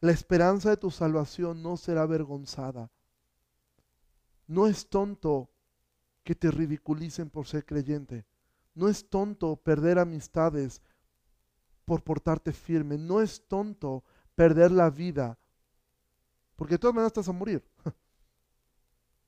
[0.00, 2.90] La esperanza de tu salvación no será avergonzada.
[4.46, 5.50] No es tonto
[6.22, 8.24] que te ridiculicen por ser creyente.
[8.74, 10.82] No es tonto perder amistades
[11.84, 12.96] por portarte firme.
[12.96, 14.04] No es tonto
[14.36, 15.36] perder la vida.
[16.54, 17.64] Porque de todas maneras estás a morir.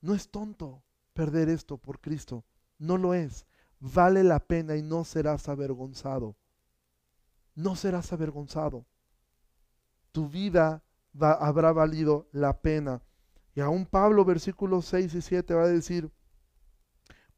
[0.03, 2.43] No es tonto perder esto por Cristo.
[2.79, 3.45] No lo es.
[3.79, 6.35] Vale la pena y no serás avergonzado.
[7.53, 8.87] No serás avergonzado
[10.11, 13.01] tu vida habrá valido la pena.
[13.53, 16.11] Y aún Pablo, versículos 6 y 7, va a decir,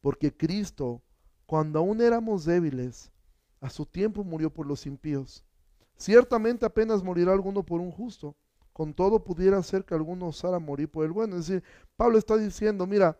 [0.00, 1.02] porque Cristo,
[1.46, 3.10] cuando aún éramos débiles,
[3.60, 5.44] a su tiempo murió por los impíos.
[5.96, 8.36] Ciertamente apenas morirá alguno por un justo,
[8.72, 11.36] con todo pudiera ser que alguno osara morir por el bueno.
[11.36, 11.64] Es decir,
[11.96, 13.18] Pablo está diciendo, mira,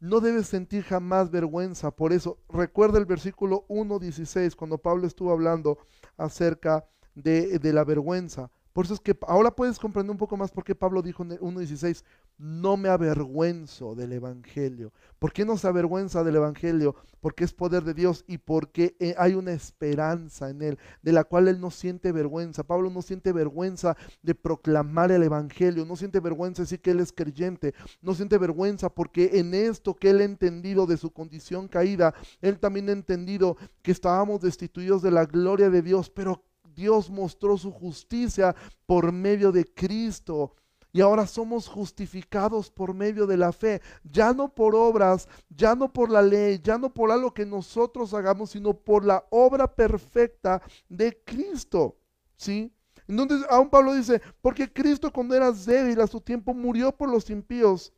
[0.00, 1.90] no debes sentir jamás vergüenza.
[1.90, 5.78] Por eso, recuerda el versículo 1.16, cuando Pablo estuvo hablando
[6.16, 8.50] acerca de, la vergüenza.
[8.72, 11.30] Por eso es que ahora puedes comprender un poco más por qué Pablo dijo en
[11.30, 12.04] 1.16,
[12.36, 14.92] no me avergüenzo del Evangelio.
[15.18, 16.94] ¿Por qué no se avergüenza del Evangelio?
[17.22, 21.24] Porque es poder de Dios y porque eh, hay una esperanza en él, de la
[21.24, 22.64] cual él no siente vergüenza.
[22.64, 27.00] Pablo no siente vergüenza de proclamar el Evangelio, no siente vergüenza de decir que él
[27.00, 31.66] es creyente, no siente vergüenza porque en esto que él ha entendido de su condición
[31.66, 36.42] caída, él también ha entendido que estábamos destituidos de la gloria de Dios, pero
[36.76, 40.54] Dios mostró su justicia por medio de Cristo.
[40.92, 45.92] Y ahora somos justificados por medio de la fe, ya no por obras, ya no
[45.92, 50.62] por la ley, ya no por algo que nosotros hagamos, sino por la obra perfecta
[50.88, 51.98] de Cristo.
[52.36, 52.72] ¿Sí?
[53.08, 57.28] Entonces, aún Pablo dice, porque Cristo cuando era débil a su tiempo murió por los
[57.30, 57.92] impíos.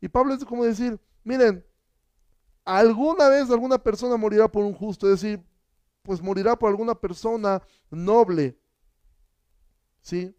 [0.00, 1.64] Y Pablo es como decir, miren,
[2.64, 5.44] alguna vez alguna persona morirá por un justo, es decir,
[6.06, 8.56] pues morirá por alguna persona noble.
[10.00, 10.34] ¿Sí?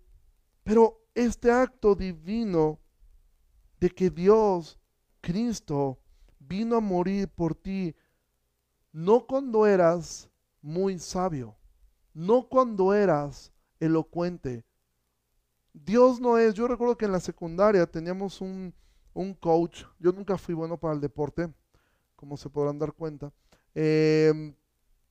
[0.64, 2.80] Pero este acto divino
[3.80, 4.80] de que Dios,
[5.20, 6.00] Cristo,
[6.40, 7.94] vino a morir por ti,
[8.94, 10.30] no cuando eras
[10.62, 11.58] muy sabio,
[12.14, 13.52] no cuando eras
[13.82, 14.64] elocuente.
[15.74, 18.74] Dios no es, yo recuerdo que en la secundaria teníamos un,
[19.14, 21.54] un coach, yo nunca fui bueno para el deporte,
[22.16, 23.34] como se podrán dar cuenta.
[23.76, 24.56] Eh,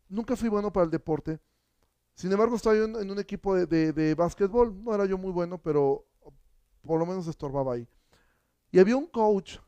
[0.09, 1.41] Nunca fui bueno para el deporte.
[2.15, 4.83] Sin embargo, estaba yo en, un equipo de, de, básquetbol.
[4.83, 6.07] No era yo muy bueno, pero
[6.83, 7.89] por lo menos estorbaba ahí.
[8.71, 9.59] Y había un coach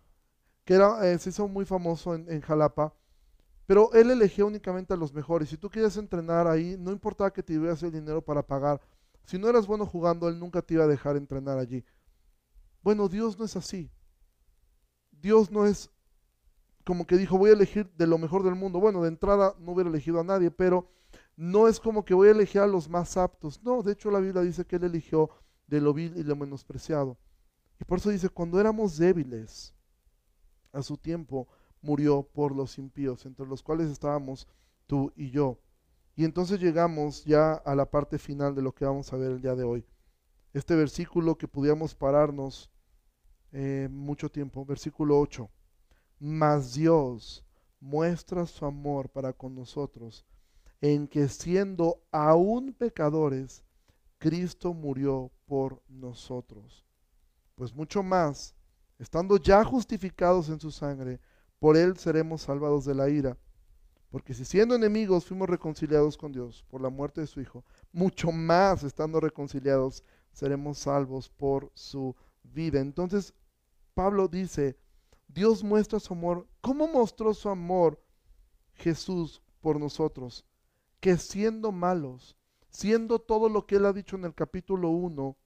[0.65, 2.95] que era, eh, se hizo muy famoso en, Jalapa,
[3.67, 5.49] pero él elegía únicamente a los mejores.
[5.49, 8.81] Si tú querías entrenar ahí, no importaba que te tuvieras el dinero para pagar.
[9.25, 11.85] Si no eras bueno jugando, él nunca te iba a dejar entrenar allí.
[12.83, 13.91] Bueno, Dios no es así.
[15.11, 15.91] Dios no es
[16.89, 18.81] como que dijo, voy a elegir de lo mejor del mundo.
[18.81, 20.91] Bueno, de entrada no hubiera elegido a nadie, pero
[21.37, 23.63] no es como que voy a elegir a los más aptos.
[23.63, 25.29] No, de hecho la Biblia dice que él eligió
[25.67, 27.19] de lo vil y lo menospreciado.
[27.79, 29.75] Y por eso dice, cuando éramos débiles,
[30.73, 31.47] a su tiempo
[31.83, 34.49] murió por los impíos, entre los cuales estábamos
[34.87, 35.59] tú y yo.
[36.17, 39.43] Y entonces llegamos ya a la parte final de lo que vamos a ver el
[39.43, 39.85] día de hoy.
[40.55, 42.71] Este versículo que pudiéramos pararnos
[43.53, 45.51] eh, mucho tiempo, versículo 8.
[46.19, 47.45] Mas Dios
[47.81, 50.25] muestra su amor para con nosotros
[50.81, 53.65] en que siendo aún pecadores,
[54.19, 56.87] Cristo murió por nosotros.
[57.55, 58.55] Pues mucho más,
[58.99, 61.21] estando ya justificados en su sangre,
[61.59, 63.37] por él seremos salvados de la ira.
[64.11, 68.33] Porque si siendo enemigos fuimos reconciliados con Dios por la muerte de su Hijo, mucho
[68.33, 72.81] más estando reconciliados seremos salvos por su vida.
[72.81, 73.35] Entonces,
[73.95, 74.79] Pablo dice,
[75.29, 76.47] Dios muestra su amor.
[76.61, 78.03] ¿Cómo mostró su amor
[78.75, 80.45] Jesús por nosotros,
[81.01, 82.37] que siendo malos,
[82.71, 85.37] siendo todo lo que él ha dicho en el capítulo 1,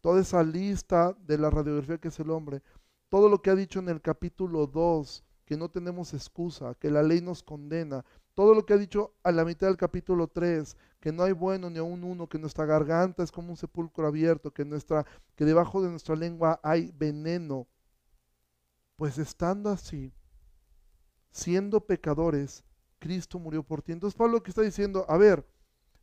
[0.00, 2.62] toda esa lista de la radiografía que es el hombre,
[3.08, 7.02] todo lo que ha dicho en el capítulo 2, que no tenemos excusa, que la
[7.02, 11.12] ley nos condena, todo lo que ha dicho a la mitad del capítulo 3, que
[11.12, 14.64] no hay bueno ni aún uno, que nuestra garganta es como un sepulcro abierto, que,
[14.64, 17.66] nuestra, que debajo de nuestra lengua hay veneno.
[19.00, 20.12] Pues estando así,
[21.30, 22.62] siendo pecadores,
[22.98, 23.92] Cristo murió por ti.
[23.92, 25.48] Entonces Pablo que está diciendo, a ver,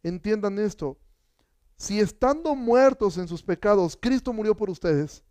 [0.01, 0.97] entiendan esto,
[1.75, 5.23] si estando muertos en sus pecados, Cristo murió por ustedes,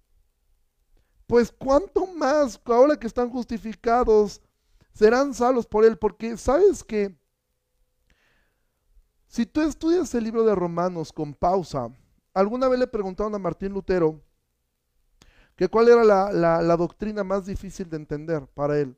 [1.26, 4.40] pues cuánto más ahora que están justificados
[4.92, 7.18] serán salvos por él, porque sabes que
[9.26, 11.90] si tú estudias el libro de Romanos con pausa,
[12.32, 14.22] alguna vez le preguntaron a Martín Lutero
[15.56, 18.96] que cuál era la, doctrina más difícil de entender para él.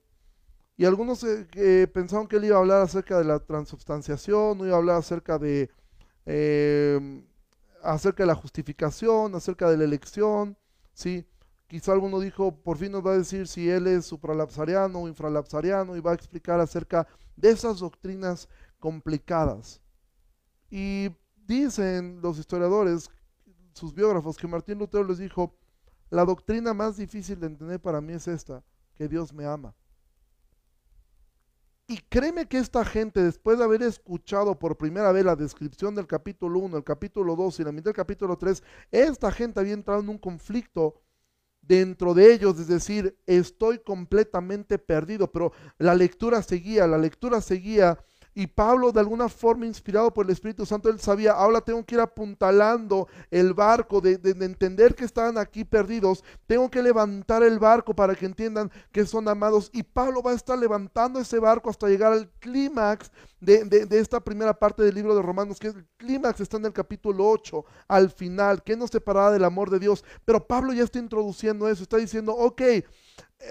[0.76, 4.74] Y algunos eh, pensaron que él iba a hablar acerca de la transubstanciación, no iba
[4.74, 5.70] a hablar acerca de,
[6.26, 7.24] eh,
[7.82, 10.56] acerca de la justificación, acerca de la elección,
[10.92, 11.26] ¿sí?
[11.68, 15.96] Quizá alguno dijo, por fin nos va a decir si él es supralapsariano o infralapsariano
[15.96, 19.80] y va a explicar acerca de esas doctrinas complicadas.
[20.70, 21.10] Y
[21.46, 23.10] dicen los historiadores,
[23.74, 25.57] sus biógrafos, que Martín Lutero les dijo,
[26.10, 28.62] la doctrina más difícil de entender para mí es esta,
[28.94, 29.74] que Dios me ama.
[31.90, 36.06] Y créeme que esta gente, después de haber escuchado por primera vez la descripción del
[36.06, 40.00] capítulo 1, el capítulo 2 y la mitad del capítulo 3, esta gente había entrado
[40.00, 41.00] en un conflicto
[41.62, 47.98] dentro de ellos, es decir, estoy completamente perdido, pero la lectura seguía, la lectura seguía
[48.38, 51.96] y Pablo, de alguna forma inspirado por el Espíritu Santo, él sabía, ahora tengo que
[51.96, 57.96] ir apuntalando el barco, de, entender que estaban aquí perdidos, tengo que levantar el barco
[57.96, 59.70] para que entiendan que son amados.
[59.72, 64.56] Y Pablo va a estar levantando ese barco hasta llegar al clímax de, esta primera
[64.56, 68.62] parte del libro de Romanos, que el clímax está en el capítulo 8, al final,
[68.62, 70.04] que nos separará del amor de Dios.
[70.24, 72.62] Pero Pablo ya está introduciendo eso, está diciendo, ok,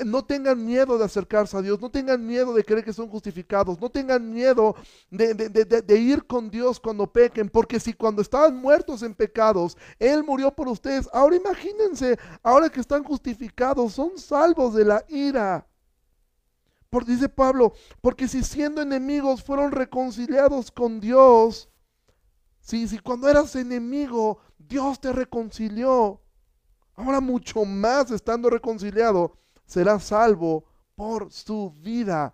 [0.05, 3.79] no tengan miedo de acercarse a Dios, no tengan miedo de creer que son justificados,
[3.79, 4.75] no tengan miedo
[5.09, 10.53] de, ir con Dios cuando pequen, porque si cuando estaban muertos en pecados, Él murió
[10.53, 15.67] por ustedes, ahora imagínense, ahora que están justificados, son salvos de la ira.
[16.89, 21.69] Por, dice Pablo, porque si siendo enemigos fueron reconciliados con Dios,
[22.59, 26.21] si, si cuando eras enemigo, Dios te reconcilió,
[26.95, 30.63] ahora mucho más estando reconciliado será salvo
[30.95, 32.33] por su vida.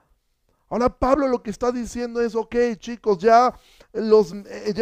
[0.70, 3.54] Ahora Pablo lo que está diciendo es, ok chicos, ya
[3.92, 4.74] los, eh,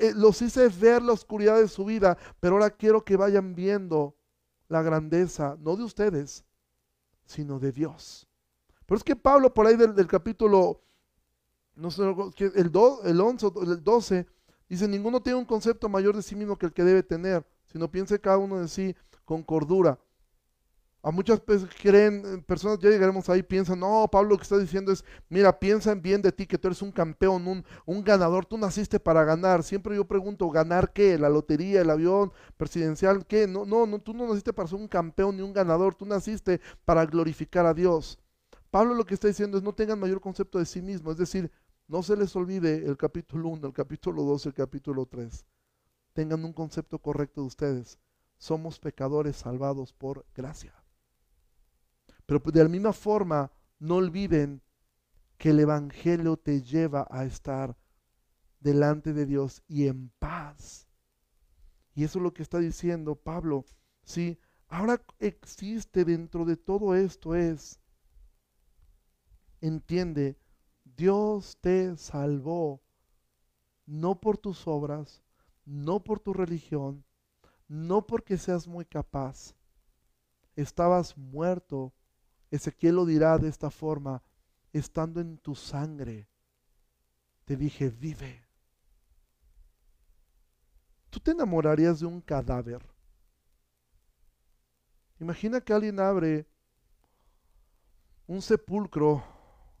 [0.00, 4.16] eh, los hice ver la oscuridad de su vida, pero ahora quiero que vayan viendo
[4.68, 6.44] la grandeza, no de ustedes,
[7.26, 8.26] sino de Dios.
[8.86, 10.82] Pero es que Pablo por ahí del, capítulo,
[11.74, 12.72] no sé, el,
[13.04, 14.26] el 11, el 12,
[14.68, 17.90] dice, ninguno tiene un concepto mayor de sí mismo que el que debe tener, sino
[17.90, 19.98] piense cada uno de sí con cordura.
[21.06, 21.40] A muchas
[21.80, 25.56] creen, eh, personas, ya llegaremos ahí, piensan, no, Pablo lo que está diciendo es, mira,
[25.56, 29.22] piensan bien de ti, que tú eres un campeón, un, un ganador, tú naciste para
[29.22, 29.62] ganar.
[29.62, 31.16] Siempre yo pregunto, ¿ganar qué?
[31.16, 33.46] ¿La lotería, el avión presidencial, qué?
[33.46, 36.60] No, no, no, tú no naciste para ser un campeón ni un ganador, tú naciste
[36.84, 38.18] para glorificar a Dios.
[38.72, 41.52] Pablo lo que está diciendo es, no tengan mayor concepto de sí mismo, es decir,
[41.86, 45.46] no se les olvide el capítulo 1, el capítulo 2, el capítulo 3.
[46.14, 48.00] Tengan un concepto correcto de ustedes.
[48.38, 50.74] Somos pecadores salvados por gracia.
[52.26, 54.62] Pero de la misma forma, no olviden
[55.38, 57.76] que el Evangelio te lleva a estar
[58.60, 60.88] delante de Dios y en paz.
[61.94, 63.64] Y eso es lo que está diciendo Pablo.
[64.02, 67.80] Sí, ahora existe dentro de todo esto es,
[69.60, 70.38] entiende,
[70.84, 72.82] Dios te salvó,
[73.86, 75.22] no por tus obras,
[75.64, 77.04] no por tu religión,
[77.68, 79.54] no porque seas muy capaz.
[80.54, 81.92] Estabas muerto
[82.50, 84.22] Ezequiel lo dirá de esta forma,
[84.72, 86.28] estando en tu sangre,
[87.44, 88.44] te dije, vive.
[91.10, 92.84] ¿Tú te enamorarías de un cadáver?
[95.18, 96.46] Imagina que alguien abre
[98.26, 99.24] un sepulcro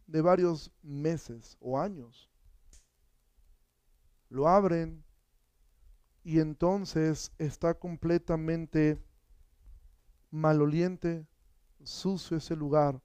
[0.06, 2.30] de varios meses o años.
[4.28, 5.04] Lo abren
[6.22, 9.00] y entonces está completamente
[10.30, 11.26] maloliente,
[11.86, 13.00] sucio ese lugar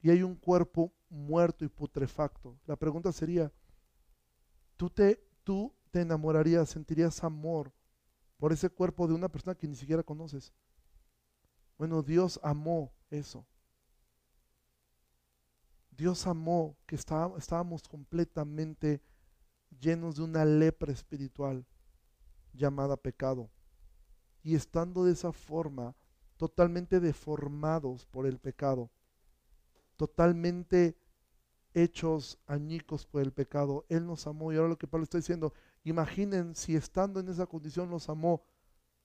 [0.00, 2.58] y hay un cuerpo muerto y putrefacto.
[2.66, 3.52] La pregunta sería,
[4.76, 7.72] ¿tú te, tú te enamorarías, sentirías amor
[8.36, 10.52] por ese cuerpo de una persona que ni siquiera conoces?
[11.78, 13.46] Bueno, Dios amó eso.
[15.90, 19.02] Dios amó que estábamos completamente
[19.80, 21.66] llenos de una lepra espiritual
[22.52, 23.50] llamada pecado.
[24.42, 25.94] Y estando de esa forma,
[26.42, 28.90] totalmente deformados por el pecado,
[29.96, 30.98] totalmente
[31.72, 34.52] hechos añicos por el pecado, Él nos amó.
[34.52, 38.44] Y ahora lo que Pablo está diciendo, imaginen si estando en esa condición los amó,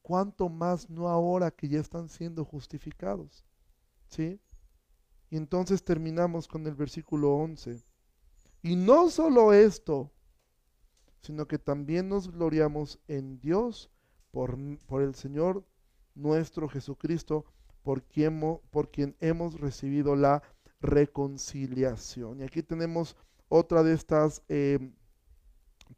[0.02, 3.46] cuánto más no ahora que ya están siendo justificados.
[4.08, 4.42] ¿Sí?
[5.30, 7.84] Y entonces terminamos con el versículo 11.
[8.64, 10.12] Y no solo esto,
[11.22, 13.92] sino que también nos gloriamos en Dios
[14.32, 14.58] por,
[14.88, 15.64] por el Señor
[16.18, 17.46] nuestro Jesucristo,
[17.84, 20.44] por quien, hemos recibido la
[20.82, 22.42] reconciliación.
[22.42, 23.16] Y aquí tenemos
[23.48, 24.92] otra de estas eh,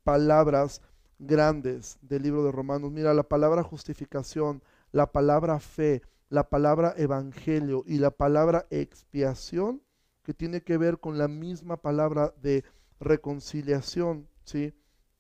[0.04, 0.82] palabras
[1.18, 2.92] grandes del libro de Romanos.
[2.92, 4.62] Mira, la palabra justificación,
[4.92, 9.82] la palabra fe, la palabra evangelio y la palabra expiación,
[10.24, 12.64] que tiene que ver con la misma palabra de
[13.00, 14.74] reconciliación, ¿sí?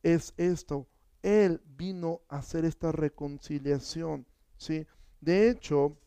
[0.03, 0.87] Es esto.
[1.23, 4.27] Él vino a hacer esta reconciliación,
[4.59, 4.85] ¿sí?
[5.21, 5.97] De hecho,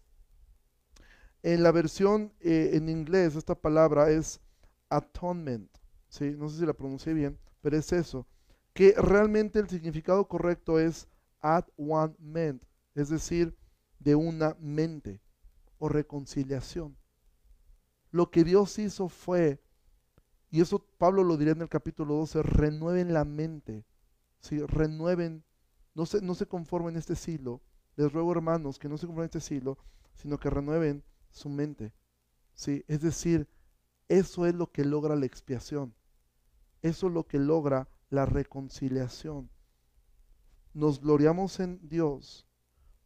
[1.42, 4.40] en la versión eh, en inglés, esta palabra es
[4.88, 5.68] atonement,
[6.09, 6.36] ¿sí?
[6.38, 8.28] No sé si la pronuncié bien, pero es eso.
[8.72, 11.09] Que realmente el significado correcto es
[11.40, 12.62] at one ment,
[12.94, 13.57] es decir,
[13.98, 15.20] de una mente
[15.78, 16.96] o reconciliación.
[18.11, 19.61] Lo que Dios hizo fue,
[20.50, 23.84] y eso Pablo lo diría en el capítulo 12, renueven la mente,
[24.40, 24.61] ¿sí?
[24.61, 25.42] renueven,
[25.94, 27.62] no se, no se conformen este siglo.
[27.97, 29.78] Les ruego hermanos que no se conformen este siglo,
[30.14, 31.93] sino que renueven su mente.
[32.55, 32.84] ¿sí?
[32.88, 33.49] Es decir,
[34.09, 35.95] eso es lo que logra la expiación.
[36.82, 39.51] Eso es lo que logra la reconciliación.
[40.74, 42.47] Nos gloriamos en Dios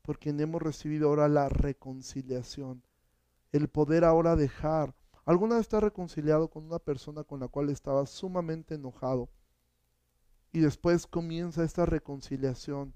[0.02, 2.82] porque hemos recibido ahora la reconciliación.
[3.52, 4.94] El poder ahora dejar.
[5.24, 9.28] ¿Alguna vez está reconciliado con una persona con la cual estaba sumamente enojado?
[10.52, 12.94] Y después comienza esta reconciliación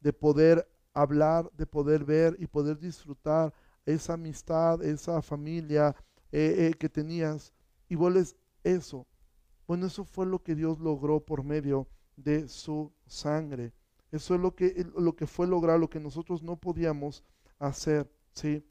[0.00, 0.66] de poder
[1.02, 3.52] hablar, de poder ver y poder disfrutar
[3.86, 5.94] esa amistad, esa familia
[6.32, 7.52] eh, eh, que tenías
[7.88, 9.06] y vuelves eso.
[9.66, 13.72] Bueno, eso fue lo que Dios logró por medio de su sangre.
[14.10, 17.22] Eso es lo que, lo que fue lograr, lo que nosotros no podíamos
[17.58, 18.10] hacer.
[18.32, 18.64] ¿sí?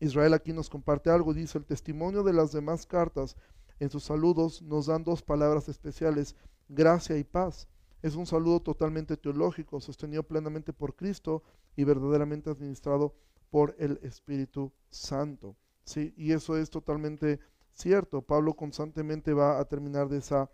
[0.00, 3.36] Israel aquí nos comparte algo, dice, el testimonio de las demás cartas
[3.80, 6.36] en sus saludos nos dan dos palabras especiales,
[6.68, 7.68] gracia y paz.
[8.04, 11.42] Es un saludo totalmente teológico, sostenido plenamente por Cristo
[11.74, 13.14] y verdaderamente administrado
[13.48, 15.56] por el Espíritu Santo.
[15.84, 16.12] ¿sí?
[16.14, 17.40] Y eso es totalmente
[17.72, 18.20] cierto.
[18.20, 20.50] Pablo constantemente va a terminar de esa,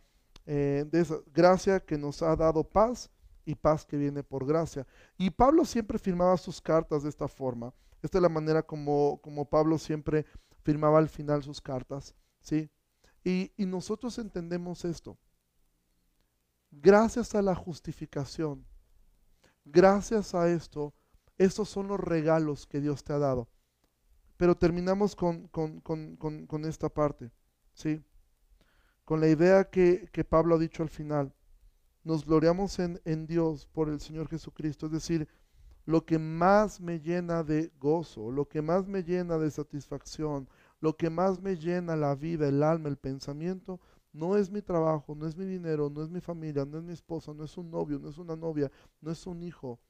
[0.47, 3.11] eh, de esa gracia que nos ha dado paz
[3.45, 4.87] y paz que viene por gracia.
[5.19, 7.75] Y Pablo siempre firmaba sus cartas de esta forma.
[8.01, 10.25] Esta es la manera como, como Pablo siempre
[10.63, 12.15] firmaba al final sus cartas.
[12.43, 12.71] ¿sí?
[13.25, 15.19] Y, y nosotros entendemos esto.
[16.71, 18.65] Gracias a la justificación,
[19.65, 20.95] gracias a esto,
[21.37, 23.49] estos son los regalos que Dios te ha dado.
[24.37, 27.31] Pero terminamos con, con, con, con esta parte,
[27.75, 28.03] ¿sí?
[29.05, 31.35] Con la idea que, que Pablo ha dicho al final
[32.03, 34.87] nos gloriamos en, en, Dios por el Señor Jesucristo.
[34.87, 35.29] Es decir,
[35.85, 40.49] lo que más me llena de gozo, lo que más me llena de satisfacción,
[40.81, 43.81] lo que más me llena la vida, el alma, el pensamiento,
[44.13, 46.93] no es mi trabajo, no es mi dinero, no es mi familia, no es mi
[46.93, 49.81] esposa, no es un novio, no es una novia, no es un hijo,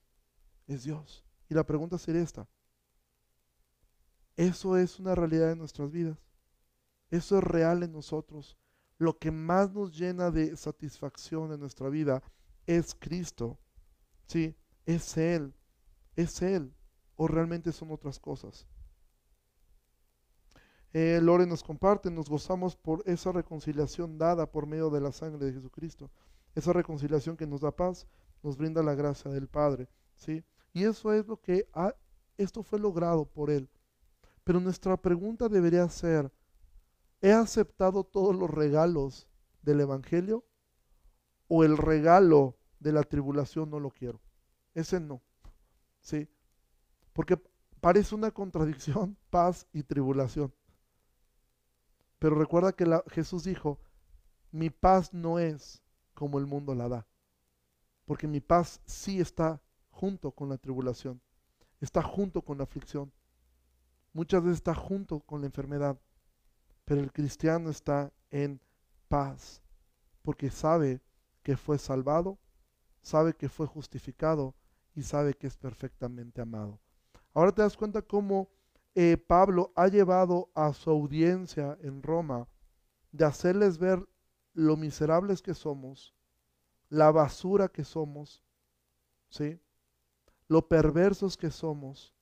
[0.67, 1.25] es Dios.
[1.49, 2.49] Y la pregunta sería esta.
[4.37, 6.19] ¿Eso es una realidad en nuestras vidas?
[7.11, 8.57] ¿Eso es real en nosotros?
[9.01, 12.23] lo que más nos llena de satisfacción en nuestra vida
[12.67, 13.59] es Cristo.
[14.27, 14.55] Sí,
[14.85, 15.55] es Él,
[16.17, 16.75] es Él,
[17.17, 18.67] o realmente son otras cosas.
[20.93, 25.47] Eh, Lore nos comparte, nos gozamos por esa reconciliación dada por medio de la sangre
[25.47, 26.11] de Jesucristo.
[26.55, 28.07] Esa reconciliación que nos da paz,
[28.43, 29.89] nos brinda la gracia del Padre.
[30.17, 30.43] ¿sí?
[30.73, 31.95] Y eso es lo que ha,
[32.37, 33.69] esto fue logrado por Él.
[34.43, 36.33] Pero nuestra pregunta debería ser,
[37.23, 39.29] ¿He aceptado todos los regalos
[39.63, 40.45] del Evangelio?
[41.49, 44.21] ¿O el regalo de la tribulación no lo quiero?
[44.75, 45.23] Ese no.
[46.01, 46.29] ¿Sí?
[47.13, 47.37] Porque
[47.81, 50.55] parece una contradicción, paz y tribulación.
[52.21, 53.81] Pero recuerda que Jesús dijo,
[54.53, 57.07] mi paz no es como el mundo la da.
[58.05, 59.61] Porque mi paz sí está
[59.91, 61.21] junto con la tribulación,
[61.81, 63.11] está junto con la aflicción,
[64.13, 65.99] muchas veces está junto con la enfermedad.
[66.85, 68.61] Pero el cristiano está en
[69.09, 69.63] paz
[70.23, 71.01] porque sabe
[71.43, 72.39] que fue salvado,
[73.01, 74.55] sabe que fue justificado
[74.95, 76.79] y sabe que es perfectamente amado.
[77.33, 78.51] Ahora te das cuenta cómo
[78.95, 82.49] eh, Pablo ha llevado a su audiencia en Roma
[83.13, 84.09] de hacerles ver
[84.53, 86.15] lo miserables que somos,
[86.89, 88.43] la basura que somos,
[89.29, 89.61] ¿sí?
[90.49, 92.15] Lo perversos que somos,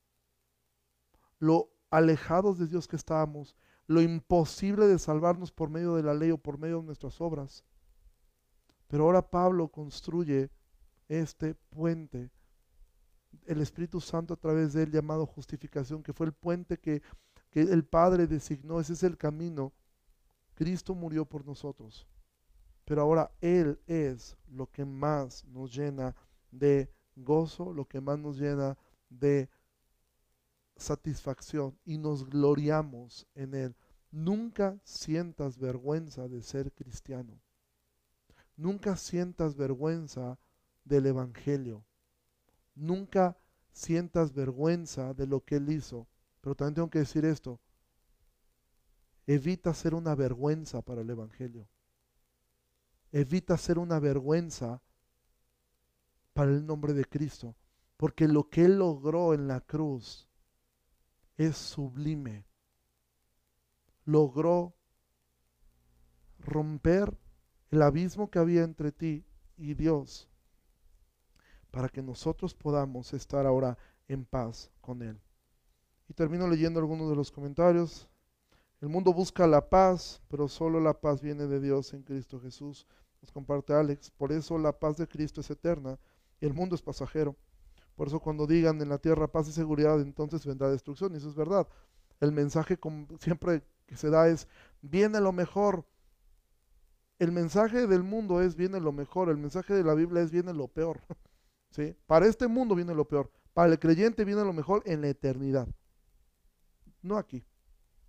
[1.39, 3.55] lo alejados de Dios que estábamos,
[3.87, 7.65] lo imposible de salvarnos por medio de la ley o por medio de nuestras obras.
[8.87, 10.51] Pero ahora Pablo construye
[11.07, 12.29] este puente,
[13.45, 17.01] el Espíritu Santo a través de él llamado justificación, que fue el puente que,
[17.49, 19.73] que el Padre designó, ese es el camino.
[20.55, 22.05] Cristo murió por nosotros,
[22.83, 26.15] pero ahora Él es lo que más nos llena
[26.51, 28.77] de gozo, lo que más nos llena
[29.09, 29.49] de
[30.75, 33.75] satisfacción y nos gloriamos en Él.
[34.11, 37.39] Nunca sientas vergüenza de ser cristiano.
[38.57, 40.39] Nunca sientas vergüenza
[40.83, 41.85] del Evangelio.
[42.79, 43.37] Nunca
[43.73, 46.07] sientas vergüenza de lo que Él hizo.
[46.39, 47.59] Pero también tengo que decir esto.
[49.27, 51.67] Evita ser una vergüenza para el Evangelio.
[53.11, 54.81] Evita ser una vergüenza
[56.33, 57.53] para el nombre de Cristo.
[57.97, 60.29] Porque lo que Él logró en la cruz
[61.37, 62.45] es sublime.
[64.05, 64.73] Logró
[66.39, 67.17] romper
[67.71, 69.25] el abismo que había entre ti
[69.57, 70.28] y Dios
[71.71, 75.19] para que nosotros podamos estar ahora en paz con Él.
[76.07, 78.09] Y termino leyendo algunos de los comentarios.
[78.81, 82.87] El mundo busca la paz, pero solo la paz viene de Dios en Cristo Jesús.
[83.21, 84.09] Nos comparte Alex.
[84.11, 85.99] Por eso la paz de Cristo es eterna
[86.39, 87.35] y el mundo es pasajero.
[87.95, 91.13] Por eso cuando digan en la tierra paz y seguridad, entonces vendrá destrucción.
[91.13, 91.67] Y eso es verdad.
[92.19, 92.79] El mensaje
[93.19, 94.47] siempre que se da es,
[94.81, 95.85] viene lo mejor.
[97.19, 99.29] El mensaje del mundo es, viene lo mejor.
[99.29, 101.01] El mensaje de la Biblia es, viene lo peor.
[101.71, 101.95] ¿Sí?
[102.07, 103.31] Para este mundo viene lo peor.
[103.53, 105.67] Para el creyente viene lo mejor en la eternidad.
[107.01, 107.45] No aquí.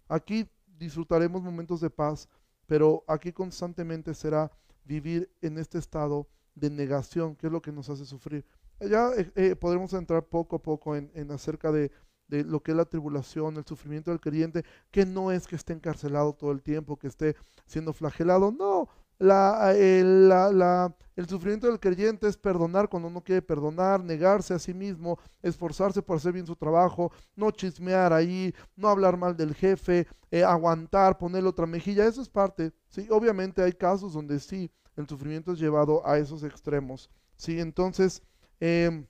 [0.08, 2.28] Aquí disfrutaremos momentos de paz,
[2.66, 4.50] pero aquí constantemente será
[4.84, 8.44] vivir en este estado de negación, que es lo que nos hace sufrir
[8.88, 11.90] ya eh, eh, podremos entrar poco a poco en, acerca de,
[12.28, 16.32] lo que es la tribulación, el sufrimiento del creyente, que no es que esté encarcelado
[16.32, 17.34] todo el tiempo, que esté
[17.66, 18.88] siendo flagelado, no.
[19.20, 25.20] La, el, sufrimiento del creyente es perdonar cuando no quiere perdonar, negarse a sí mismo,
[25.42, 30.42] esforzarse por hacer bien su trabajo, no chismear ahí, no hablar mal del jefe, eh,
[30.42, 32.72] aguantar, ponerle otra mejilla, eso es parte.
[32.88, 37.08] Sí, obviamente hay casos donde sí, el sufrimiento es llevado a esos extremos.
[37.36, 38.22] Sí, entonces
[38.60, 39.06] Em,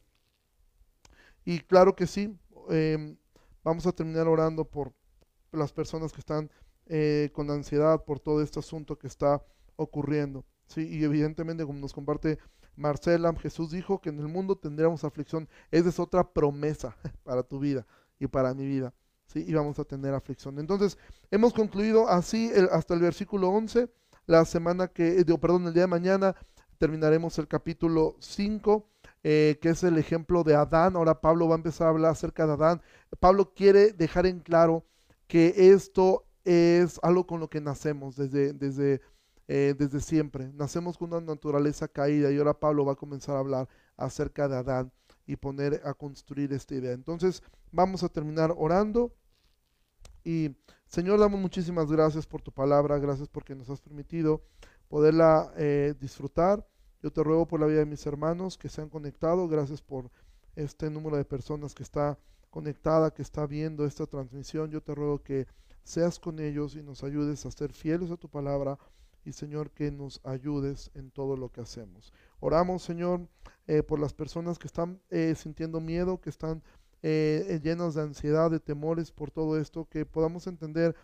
[1.44, 2.38] y claro que sí,
[2.70, 3.16] em,
[3.64, 4.94] vamos a terminar orando por
[5.52, 6.50] las personas que están
[6.86, 9.42] eh, con ansiedad por todo este asunto que está
[9.82, 10.44] ocurriendo.
[10.66, 12.38] Sí, y evidentemente, como nos comparte
[12.76, 15.48] Marcela, Jesús dijo que en el mundo tendríamos aflicción.
[15.70, 17.86] Esa es otra promesa para tu vida
[18.18, 18.94] y para mi vida.
[19.26, 20.58] Sí, y vamos a tener aflicción.
[20.58, 20.98] Entonces,
[21.30, 23.88] hemos concluido así hasta el versículo 11.
[24.26, 26.36] La semana que, digo, perdón, el día de mañana
[26.78, 28.86] terminaremos el capítulo 5.
[29.22, 30.96] Eh, que es el ejemplo de Adán.
[30.96, 32.82] Ahora Pablo va a empezar a hablar acerca de Adán.
[33.18, 34.86] Pablo quiere dejar en claro
[35.26, 39.00] que esto es algo con lo que nacemos desde, desde,
[39.52, 40.48] eh, desde siempre.
[40.52, 44.56] Nacemos con una naturaleza caída y ahora Pablo va a comenzar a hablar acerca de
[44.56, 44.92] Adán
[45.26, 46.92] y poner a construir esta idea.
[46.92, 47.42] Entonces
[47.72, 49.12] vamos a terminar orando
[50.22, 50.54] y
[50.86, 54.40] Señor, damos muchísimas gracias por tu palabra, gracias porque nos has permitido
[54.86, 56.64] poderla eh, disfrutar.
[57.02, 59.48] Yo te ruego por la vida de mis hermanos que se han conectado.
[59.48, 60.12] Gracias por
[60.54, 62.16] este número de personas que está
[62.50, 64.70] conectada, que está viendo esta transmisión.
[64.70, 65.48] Yo te ruego que
[65.82, 68.78] seas con ellos y nos ayudes a ser fieles a tu palabra
[69.32, 72.12] Señor que nos ayudes en todo lo que hacemos.
[72.40, 73.28] Oramos Señor
[73.66, 76.62] eh, por las personas que están eh, sintiendo miedo, que están
[77.02, 80.94] eh, llenas de ansiedad, de temores por todo esto, que podamos entender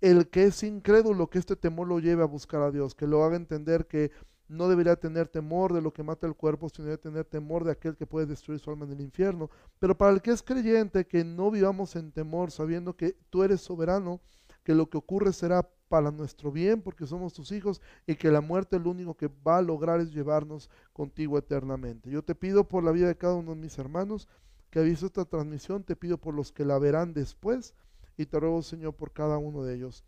[0.00, 3.24] el que es incrédulo, que este temor lo lleve a buscar a Dios, que lo
[3.24, 4.10] haga entender que
[4.48, 7.72] no debería tener temor de lo que mata el cuerpo, sino debería tener temor de
[7.72, 9.50] aquel que puede destruir su alma en el infierno.
[9.78, 13.60] Pero para el que es creyente, que no vivamos en temor, sabiendo que tú eres
[13.62, 14.20] soberano,
[14.64, 18.40] que lo que ocurre será para nuestro bien, porque somos tus hijos, y que la
[18.40, 22.10] muerte lo único que va a lograr es llevarnos contigo eternamente.
[22.10, 24.28] Yo te pido por la vida de cada uno de mis hermanos
[24.70, 27.74] que ha visto esta transmisión, te pido por los que la verán después,
[28.16, 30.04] y te ruego, Señor, por cada uno de ellos,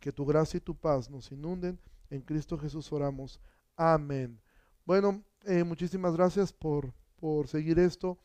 [0.00, 1.78] que tu gracia y tu paz nos inunden
[2.12, 3.40] en Cristo Jesús oramos.
[3.74, 4.38] Amén.
[4.84, 8.18] Bueno, eh, muchísimas gracias por, por seguir esto.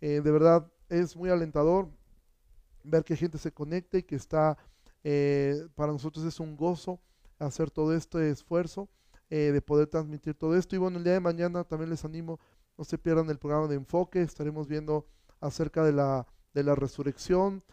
[0.00, 1.88] Eh, de verdad es muy alentador
[2.84, 4.56] ver que gente se conecta y que está,
[5.04, 7.00] eh, para nosotros es un gozo
[7.38, 8.88] hacer todo este esfuerzo
[9.30, 10.76] eh, de poder transmitir todo esto.
[10.76, 12.38] Y bueno, el día de mañana también les animo,
[12.76, 15.06] no se pierdan el programa de enfoque, estaremos viendo
[15.40, 17.64] acerca de la, de la resurrección,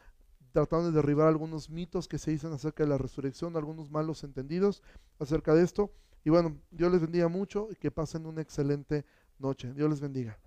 [0.52, 4.82] tratando de derribar algunos mitos que se dicen acerca de la resurrección, algunos malos entendidos
[5.20, 5.92] acerca de esto.
[6.24, 9.06] Y bueno, Dios les bendiga mucho y que pasen una excelente
[9.38, 9.74] noche.
[9.74, 10.38] Dios les bendiga.